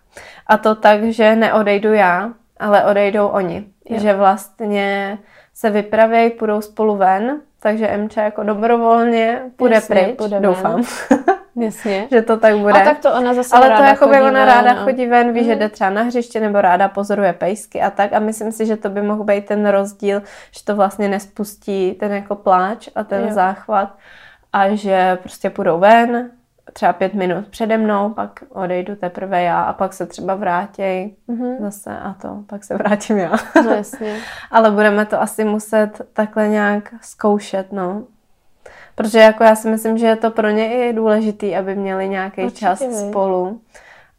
A 0.46 0.56
to 0.56 0.74
tak, 0.74 1.04
že 1.04 1.36
neodejdu 1.36 1.92
já, 1.92 2.30
ale 2.58 2.84
odejdou 2.84 3.26
oni. 3.26 3.66
Jo. 3.90 3.98
Že 3.98 4.14
vlastně 4.14 5.18
se 5.54 5.70
vypravějí, 5.70 6.30
půjdou 6.30 6.60
spolu 6.60 6.96
ven, 6.96 7.40
takže 7.62 7.88
Emča 7.88 8.22
jako 8.22 8.42
dobrovolně 8.42 9.42
půjde 9.56 9.74
Jasně, 9.74 9.94
pryč, 9.94 10.16
půjde 10.16 10.40
doufám. 10.40 10.82
Jasně. 11.56 12.08
že 12.10 12.22
to 12.22 12.36
tak 12.36 12.58
bude. 12.58 12.72
A 12.72 12.84
tak 12.84 12.98
to 12.98 13.12
ona 13.12 13.34
zase 13.34 13.56
Ale 13.56 13.68
ráda 13.68 13.80
to 13.80 13.88
jako 13.88 14.06
by 14.06 14.20
ona 14.22 14.44
ráda 14.44 14.74
no. 14.74 14.84
chodí 14.84 15.06
ven, 15.06 15.32
ví, 15.32 15.40
mm. 15.40 15.46
že 15.46 15.50
mhm. 15.50 15.58
jde 15.58 15.68
třeba 15.68 15.90
na 15.90 16.02
hřiště 16.02 16.40
nebo 16.40 16.60
ráda 16.60 16.88
pozoruje 16.88 17.32
pejsky 17.32 17.82
a 17.82 17.90
tak 17.90 18.12
a 18.12 18.18
myslím 18.18 18.52
si, 18.52 18.66
že 18.66 18.76
to 18.76 18.88
by 18.88 19.02
mohl 19.02 19.24
být 19.24 19.46
ten 19.46 19.66
rozdíl, 19.66 20.22
že 20.50 20.64
to 20.64 20.76
vlastně 20.76 21.08
nespustí 21.08 21.92
ten 21.92 22.12
jako 22.12 22.34
pláč 22.34 22.88
a 22.94 23.04
ten 23.04 23.22
jo. 23.22 23.32
záchvat 23.32 23.96
a 24.52 24.74
že 24.74 25.16
prostě 25.16 25.50
půjdou 25.50 25.78
ven, 25.78 26.30
třeba 26.74 26.92
pět 26.92 27.14
minut 27.14 27.48
přede 27.48 27.78
mnou, 27.78 28.10
pak 28.10 28.44
odejdu 28.48 28.96
teprve 28.96 29.42
já 29.42 29.62
a 29.62 29.72
pak 29.72 29.92
se 29.92 30.06
třeba 30.06 30.34
vrátí 30.34 31.16
mm-hmm. 31.28 31.60
zase 31.60 31.98
a 31.98 32.14
to, 32.22 32.44
pak 32.46 32.64
se 32.64 32.74
vrátím 32.74 33.18
já. 33.18 33.32
No 33.64 33.70
jasně. 33.70 34.16
Ale 34.50 34.70
budeme 34.70 35.06
to 35.06 35.22
asi 35.22 35.44
muset 35.44 35.90
takhle 36.12 36.48
nějak 36.48 36.94
zkoušet, 37.00 37.72
no. 37.72 38.02
Protože 38.94 39.18
jako 39.18 39.44
já 39.44 39.56
si 39.56 39.68
myslím, 39.70 39.98
že 39.98 40.06
je 40.06 40.16
to 40.16 40.30
pro 40.30 40.50
ně 40.50 40.88
i 40.88 40.92
důležitý, 40.92 41.56
aby 41.56 41.76
měli 41.76 42.08
nějaký 42.08 42.50
čas 42.50 42.80
vy. 42.80 42.94
spolu. 42.94 43.60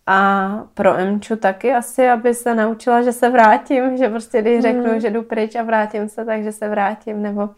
A 0.08 0.50
pro 0.74 0.98
Emču 0.98 1.36
taky 1.36 1.74
asi, 1.74 2.10
aby 2.10 2.34
se 2.34 2.56
naučila, 2.56 3.02
že 3.02 3.12
se 3.12 3.30
vrátím, 3.30 3.98
že 3.98 4.10
prostě 4.10 4.41
když 4.41 4.56
mm. 4.56 4.62
řeknu, 4.62 5.00
že 5.00 5.10
jdu 5.10 5.24
pryč 5.24 5.56
a 5.56 5.63
vrátím 5.63 6.10
se, 6.10 6.26
takže 6.26 6.52
se 6.52 6.70
vrátím, 6.70 7.22
nebo 7.22 7.50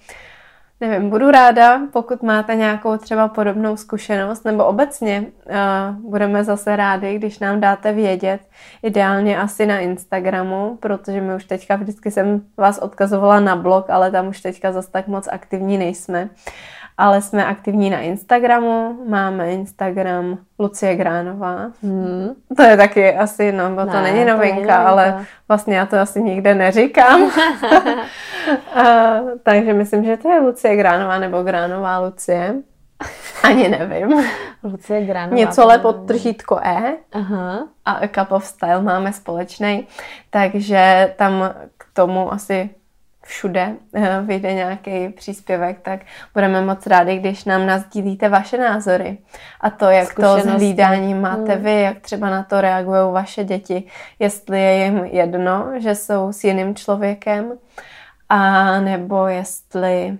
Nevím, 0.80 1.10
budu 1.10 1.32
ráda, 1.32 1.82
pokud 1.94 2.24
máte 2.24 2.56
nějakou 2.56 2.98
třeba 2.98 3.28
podobnou 3.28 3.78
zkušenost, 3.78 4.46
nebo 4.46 4.66
obecně 4.66 5.26
uh, 5.46 6.10
budeme 6.10 6.44
zase 6.44 6.76
rádi, 6.76 7.16
když 7.16 7.40
nám 7.40 7.60
dáte 7.60 7.92
vědět, 7.94 8.42
ideálně 8.84 9.38
asi 9.38 9.66
na 9.66 9.80
Instagramu, 9.80 10.78
protože 10.80 11.22
my 11.22 11.36
už 11.36 11.46
teďka 11.46 11.76
vždycky 11.76 12.12
jsem 12.12 12.42
vás 12.58 12.78
odkazovala 12.78 13.40
na 13.40 13.56
blog, 13.56 13.90
ale 13.90 14.12
tam 14.12 14.28
už 14.28 14.42
teďka 14.42 14.72
zase 14.72 14.92
tak 14.92 15.08
moc 15.08 15.28
aktivní 15.32 15.78
nejsme 15.78 16.30
ale 16.98 17.22
jsme 17.22 17.46
aktivní 17.46 17.90
na 17.90 18.00
Instagramu, 18.00 19.00
máme 19.08 19.52
Instagram 19.52 20.38
Lucie 20.60 20.96
Gránová. 20.96 21.72
Hmm. 21.84 22.30
To 22.58 22.64
je 22.64 22.78
taky 22.78 23.16
asi, 23.16 23.52
no, 23.52 23.70
bo 23.70 23.86
ne, 23.86 23.92
to 23.92 24.02
není 24.02 24.26
novinka, 24.26 24.34
to 24.34 24.38
novinka, 24.38 24.78
ale 24.78 25.26
vlastně 25.48 25.78
já 25.78 25.86
to 25.86 26.00
asi 26.00 26.22
nikde 26.22 26.56
neříkám. 26.56 27.22
a, 28.76 28.84
takže 29.44 29.74
myslím, 29.74 30.04
že 30.04 30.18
to 30.18 30.30
je 30.30 30.40
Lucie 30.40 30.76
Gránová 30.76 31.20
nebo 31.20 31.44
Gránová 31.44 32.00
Lucie. 32.00 32.56
Ani 33.44 33.70
nevím. 33.70 34.24
Lucie 34.64 35.06
Gránová. 35.06 35.36
Něco 35.38 35.68
le 35.68 35.78
pod 35.80 35.94
tržítko 36.08 36.60
E. 36.64 36.98
Aha. 37.14 37.68
A 37.86 37.92
A 37.92 38.08
Cup 38.08 38.32
of 38.32 38.46
Style 38.46 38.82
máme 38.82 39.14
společný. 39.14 39.88
Takže 40.30 41.14
tam 41.18 41.54
k 41.78 41.86
tomu 41.94 42.34
asi 42.34 42.70
všude 43.28 43.76
eh, 43.94 44.22
vyjde 44.22 44.54
nějaký 44.54 45.10
příspěvek, 45.10 45.80
tak 45.80 46.00
budeme 46.34 46.62
moc 46.62 46.88
rádi, 46.88 47.20
když 47.20 47.46
nám 47.46 47.66
nazdílíte 47.66 48.30
vaše 48.30 48.58
názory. 48.58 49.18
A 49.62 49.70
to, 49.70 49.86
jak 49.86 50.14
to 50.14 50.38
s 50.40 50.46
hlídáním 50.46 51.22
máte 51.22 51.54
hmm. 51.54 51.64
vy, 51.64 51.82
jak 51.82 52.00
třeba 52.00 52.30
na 52.30 52.44
to 52.44 52.62
reagují 52.62 53.14
vaše 53.14 53.44
děti, 53.44 53.84
jestli 54.20 54.62
je 54.62 54.84
jim 54.84 54.98
jedno, 55.06 55.68
že 55.78 55.96
jsou 55.96 56.32
s 56.32 56.44
jiným 56.44 56.76
člověkem, 56.76 57.52
a 58.30 58.80
nebo 58.80 59.28
jestli 59.28 60.18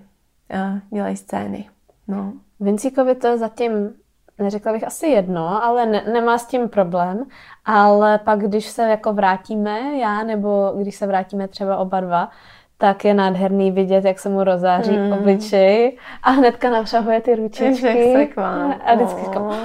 uh, 0.54 0.80
dělají 0.98 1.18
scény. 1.18 1.70
No. 2.08 2.34
Vincíkovi 2.60 3.16
to 3.16 3.38
zatím 3.38 3.94
neřekla 4.40 4.72
bych 4.72 4.88
asi 4.88 5.08
jedno, 5.08 5.64
ale 5.64 5.86
ne, 5.86 6.04
nemá 6.12 6.38
s 6.38 6.46
tím 6.46 6.70
problém, 6.70 7.26
ale 7.66 8.18
pak 8.18 8.40
když 8.40 8.66
se 8.66 8.84
jako 8.84 9.14
vrátíme, 9.14 9.98
já 9.98 10.24
nebo 10.24 10.74
když 10.78 10.96
se 10.96 11.08
vrátíme 11.08 11.48
třeba 11.48 11.78
oba 11.78 12.00
dva, 12.00 12.30
tak 12.78 13.06
je 13.06 13.14
nádherný 13.14 13.72
vidět, 13.72 14.06
jak 14.06 14.20
se 14.20 14.30
mu 14.30 14.44
rozáří 14.44 14.98
mm. 14.98 15.12
obličej 15.14 15.98
a 16.24 16.32
hnedka 16.32 16.70
navšahuje 16.70 17.22
ty 17.22 17.36
ručičky. 17.36 18.28
A 18.86 18.96
vždycky 18.96 19.22
říkám, 19.26 19.56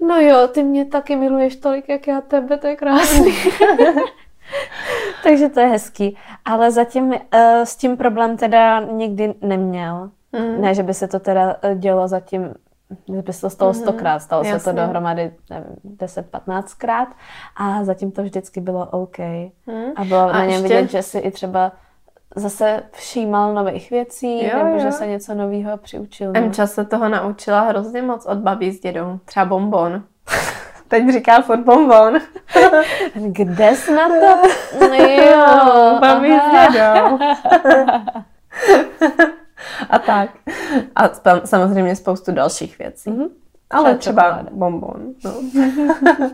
no 0.00 0.20
jo, 0.20 0.48
ty 0.48 0.62
mě 0.62 0.84
taky 0.84 1.16
miluješ 1.16 1.56
tolik, 1.56 1.88
jak 1.88 2.06
já 2.08 2.20
tebe, 2.20 2.58
to 2.58 2.66
je 2.66 2.76
krásný. 2.76 3.32
Takže 5.24 5.48
to 5.48 5.60
je 5.60 5.66
hezký. 5.66 6.16
Ale 6.44 6.70
zatím 6.70 7.04
uh, 7.08 7.16
s 7.64 7.76
tím 7.76 7.96
problém 7.96 8.36
teda 8.36 8.80
nikdy 8.80 9.34
neměl. 9.40 10.10
Mm. 10.32 10.60
Ne, 10.60 10.74
že 10.74 10.82
by 10.82 10.94
se 10.94 11.08
to 11.08 11.18
teda 11.20 11.56
eh, 11.62 11.74
dělo 11.74 12.08
zatím 12.08 12.54
by 13.08 13.32
se 13.32 13.40
to 13.40 13.50
stalo 13.50 13.72
Mhm, 13.72 13.80
stokrát, 13.82 14.18
stalo 14.18 14.44
se 14.44 14.50
to 14.50 14.54
jasně. 14.54 14.72
dohromady 14.72 15.32
nevím, 15.50 15.96
10-15 15.96 16.62
krát 16.78 17.08
a 17.56 17.84
zatím 17.84 18.12
to 18.12 18.22
vždycky 18.22 18.60
bylo 18.60 18.86
OK. 18.90 19.18
Hmm. 19.18 19.92
A 19.96 20.04
bylo 20.04 20.20
A 20.20 20.32
na 20.32 20.40
něm 20.44 20.50
ještě- 20.50 20.62
vidět, 20.76 20.90
že 20.90 21.02
si 21.02 21.18
i 21.18 21.30
třeba 21.30 21.72
zase 22.36 22.82
všímal 22.92 23.54
nových 23.54 23.90
věcí, 23.90 24.44
Jo, 24.44 24.58
nebo 24.58 24.70
jo. 24.70 24.78
že 24.78 24.92
se 24.92 25.06
něco 25.06 25.34
nového 25.34 25.76
přiučil. 25.76 26.32
no. 26.32 26.38
Emča 26.40 26.66
se 26.66 26.84
toho 26.84 27.08
naučila 27.08 27.60
hrozně 27.60 28.02
moc 28.02 28.26
od 28.26 28.38
babí 28.38 28.72
s 28.72 28.80
dědou. 28.80 29.18
Třeba 29.24 29.44
bonbon. 29.46 30.02
Teď 30.88 31.12
říká 31.12 31.42
furt 31.42 31.60
bonbon. 31.64 32.18
Kde 33.14 33.76
jsi 33.76 33.94
na 33.94 34.08
to? 34.08 34.48
No 34.80 34.94
jo, 34.94 35.98
Babi 36.00 36.38
s 36.40 36.72
dědou. 36.72 37.18
A 39.90 39.98
tak. 39.98 40.30
A 40.96 41.08
samozřejmě 41.44 41.96
spoustu 41.96 42.32
dalších 42.32 42.78
věcí. 42.78 43.10
Mhm. 43.10 43.26
Ale 43.72 43.94
Třeba 43.94 44.22
čokoláda. 44.22 44.48
bonbon. 44.52 45.00
No. 45.24 45.32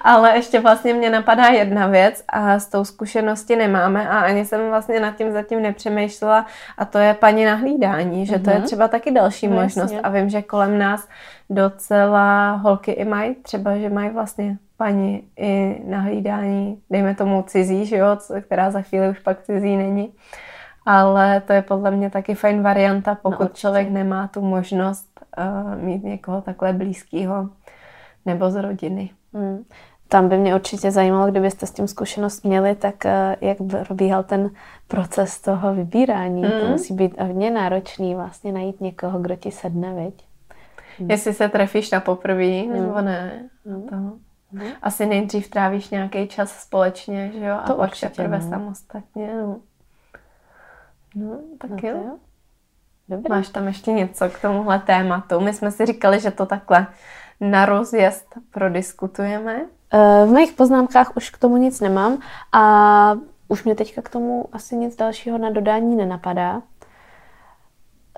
Ale 0.00 0.36
ještě 0.36 0.60
vlastně 0.60 0.94
mě 0.94 1.10
napadá 1.10 1.46
jedna 1.46 1.86
věc 1.86 2.24
a 2.28 2.58
s 2.58 2.66
tou 2.66 2.84
zkušenosti 2.84 3.56
nemáme 3.56 4.08
a 4.08 4.18
ani 4.20 4.44
jsem 4.44 4.68
vlastně 4.68 5.00
nad 5.00 5.16
tím 5.16 5.32
zatím 5.32 5.62
nepřemýšlela 5.62 6.46
a 6.78 6.84
to 6.84 6.98
je 6.98 7.14
paní 7.14 7.44
nahlídání, 7.44 8.26
že 8.26 8.38
to 8.38 8.50
je 8.50 8.56
Mhm. 8.56 8.64
třeba 8.66 8.88
taky 8.88 9.10
další 9.10 9.48
No, 9.48 9.54
možnost 9.56 9.76
jasně. 9.92 10.00
a 10.00 10.08
vím, 10.08 10.28
že 10.30 10.42
kolem 10.42 10.78
nás 10.78 11.08
docela 11.50 12.52
holky 12.52 12.90
i 12.92 13.04
mají, 13.04 13.34
třeba, 13.34 13.76
že 13.76 13.90
mají 13.90 14.10
vlastně 14.10 14.58
paní 14.76 15.22
i 15.38 15.80
nahlídání, 15.86 16.78
dejme 16.90 17.14
tomu 17.14 17.42
cizí, 17.42 17.86
že 17.86 17.96
jo, 17.96 18.06
která 18.40 18.70
za 18.70 18.82
chvíli 18.82 19.08
už 19.08 19.18
pak 19.18 19.42
cizí 19.42 19.76
není. 19.76 20.12
Ale 20.86 21.40
to 21.40 21.52
je 21.52 21.62
podle 21.62 21.90
mě 21.90 22.10
taky 22.10 22.34
fajn 22.34 22.62
varianta, 22.62 23.14
pokud 23.22 23.40
určitě. 23.40 23.60
člověk 23.60 23.90
nemá 23.90 24.28
tu 24.28 24.40
možnost 24.40 25.20
uh, 25.38 25.82
mít 25.82 26.04
někoho 26.04 26.40
takhle 26.40 26.72
blízkého 26.72 27.48
nebo 28.26 28.50
z 28.50 28.62
rodiny. 28.62 29.10
Hmm. 29.34 29.64
Tam 30.08 30.28
by 30.28 30.38
mě 30.38 30.54
určitě 30.54 30.90
zajímalo, 30.90 31.30
kdybyste 31.30 31.66
s 31.66 31.70
tím 31.70 31.88
zkušenost 31.88 32.44
měli, 32.44 32.74
tak 32.74 33.06
eh, 33.06 33.36
jak 33.40 33.60
by 33.60 33.76
probíhal 33.86 34.22
ten 34.22 34.50
proces 34.88 35.40
toho 35.40 35.74
vybírání. 35.74 36.42
To 36.42 36.48
Mhm. 36.48 36.70
musí 36.70 36.94
být 36.94 37.20
hodně 37.20 37.50
náročný 37.50 38.14
vlastně 38.14 38.52
najít 38.52 38.80
někoho, 38.80 39.18
kdo 39.18 39.36
ti 39.36 39.50
sedne, 39.50 39.94
viď? 39.94 40.24
Jestli 41.08 41.34
se 41.34 41.48
trefíš 41.48 41.90
na 41.90 42.00
poprvé, 42.00 42.62
nebo 42.62 43.00
ne. 43.00 43.48
Mm. 43.64 43.82
To. 43.82 43.96
Asi 44.82 45.06
nejdřív 45.06 45.50
trávíš 45.50 45.90
nějaký 45.90 46.28
čas 46.28 46.50
společně, 46.60 47.30
že 47.38 47.44
jo? 47.46 47.54
A 47.54 47.66
To 47.66 47.74
pak 47.74 47.88
určitě, 47.88 48.08
teprve 48.08 48.38
no. 48.38 48.48
samostatně. 48.50 49.34
No. 49.34 49.56
No, 51.16 51.38
tak 51.58 51.70
No 51.70 51.76
jo. 51.88 51.96
jo. 51.96 52.16
Dobrý. 53.08 53.30
Máš 53.30 53.48
tam 53.48 53.66
ještě 53.66 53.92
něco 53.92 54.28
k 54.28 54.38
tomuhle 54.40 54.78
tématu? 54.78 55.40
My 55.40 55.52
jsme 55.54 55.70
si 55.70 55.86
říkali, 55.86 56.20
že 56.20 56.30
to 56.30 56.46
takhle 56.46 56.86
na 57.40 57.66
rozjezd 57.66 58.26
prodiskutujeme. 58.50 59.60
Eh, 59.92 60.26
V 60.26 60.30
mých 60.30 60.52
poznámkách 60.52 61.16
už 61.16 61.30
k 61.30 61.38
tomu 61.38 61.56
nic 61.56 61.80
nemám 61.80 62.18
a 62.52 63.12
už 63.48 63.64
mě 63.64 63.74
teďka 63.74 64.02
k 64.02 64.08
tomu 64.08 64.44
asi 64.52 64.76
nic 64.76 64.96
dalšího 64.96 65.38
na 65.38 65.50
dodání 65.50 65.96
nenapadá. 65.96 66.62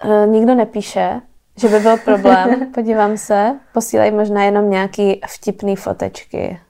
Eh, 0.05 0.27
Nikdo 0.27 0.55
nepíše, 0.55 1.21
že 1.57 1.69
by 1.69 1.81
byl 1.81 1.97
problém. 1.97 2.73
Podívám 2.75 3.17
se. 3.17 3.61
Posílají 3.73 4.11
možná 4.11 4.45
jenom 4.45 4.71
nějaký 4.71 5.21
vtipný 5.29 5.77
fotečky. 5.77 6.61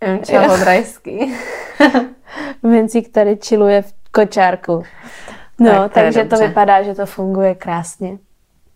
Emča 0.00 0.40
Hodrajský. 0.46 1.34
Vincík 2.62 3.12
tady 3.12 3.38
chilluje 3.44 3.82
v 3.82 3.94
kočárku. 4.12 4.82
No, 5.62 5.72
Tak 5.72 5.88
to 5.88 6.00
takže 6.00 6.24
to 6.24 6.36
vypadá, 6.36 6.82
že 6.82 6.94
to 6.94 7.06
funguje 7.06 7.54
krásně. 7.54 8.18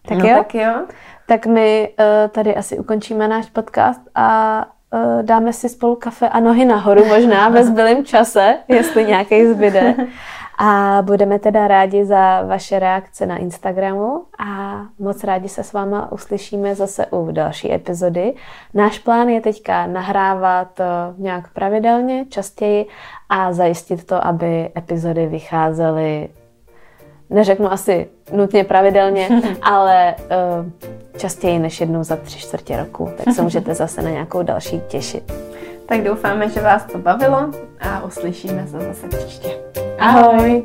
Tak 0.09 0.19
no, 0.19 0.29
jo? 0.29 0.37
tak 0.37 0.55
jo. 0.55 0.87
Tak 1.27 1.47
my 1.47 1.89
uh, 1.99 2.31
tady 2.31 2.57
asi 2.57 2.79
ukončíme 2.79 3.29
náš 3.29 3.51
podcast 3.51 4.01
a 4.15 4.59
uh, 4.95 5.23
dáme 5.23 5.53
si 5.53 5.69
spolu 5.69 5.97
kafe 5.97 6.29
a 6.29 6.41
nohy 6.41 6.65
nahoru, 6.65 7.05
možná 7.05 7.49
ve 7.49 7.65
zbylém 7.65 8.05
čase, 8.05 8.59
jestli 8.69 9.05
nějaký 9.05 9.47
zbyde. 9.47 9.95
A 10.59 11.03
budeme 11.03 11.39
teda 11.39 11.69
rádi 11.69 12.05
za 12.05 12.43
vaše 12.43 12.79
reakce 12.79 13.27
na 13.27 13.37
Instagramu 13.37 14.25
a 14.39 14.81
moc 14.99 15.25
rádi 15.25 15.49
se 15.49 15.63
s 15.63 15.73
váma 15.73 16.13
uslyšíme 16.13 16.75
zase 16.75 17.07
u 17.07 17.33
další 17.33 17.73
epizody. 17.73 18.35
Náš 18.75 18.99
plán 18.99 19.29
je 19.29 19.41
teďka 19.41 19.87
nahrávat 19.87 20.81
eh, 20.81 20.85
nějak 21.19 21.53
pravidelně, 21.53 22.25
častěji 22.29 22.87
a 23.29 23.53
zajistit 23.53 24.07
to, 24.07 24.27
aby 24.27 24.71
epizody 24.77 25.27
vycházely 25.27 26.29
neřeknu 27.31 27.73
asi 27.73 28.09
nutně 28.33 28.65
pravidelně, 28.65 29.29
ale 29.63 30.15
uh, 30.19 30.67
častěji 31.17 31.59
než 31.59 31.81
jednou 31.81 32.05
za 32.05 32.17
tři 32.17 32.39
čtvrtě 32.39 32.77
roku. 32.77 33.11
Tak 33.25 33.35
se 33.35 33.43
můžete 33.43 33.75
zase 33.75 34.03
na 34.03 34.11
nějakou 34.11 34.43
další 34.43 34.81
těšit. 34.89 35.33
Tak 35.89 36.03
doufáme, 36.03 36.49
že 36.49 36.61
vás 36.61 36.85
to 36.85 36.99
bavilo 36.99 37.51
a 37.81 38.05
uslyšíme 38.05 38.67
se 38.67 38.81
zase 38.81 39.09
příště. 39.09 39.59
Ahoj! 39.99 40.65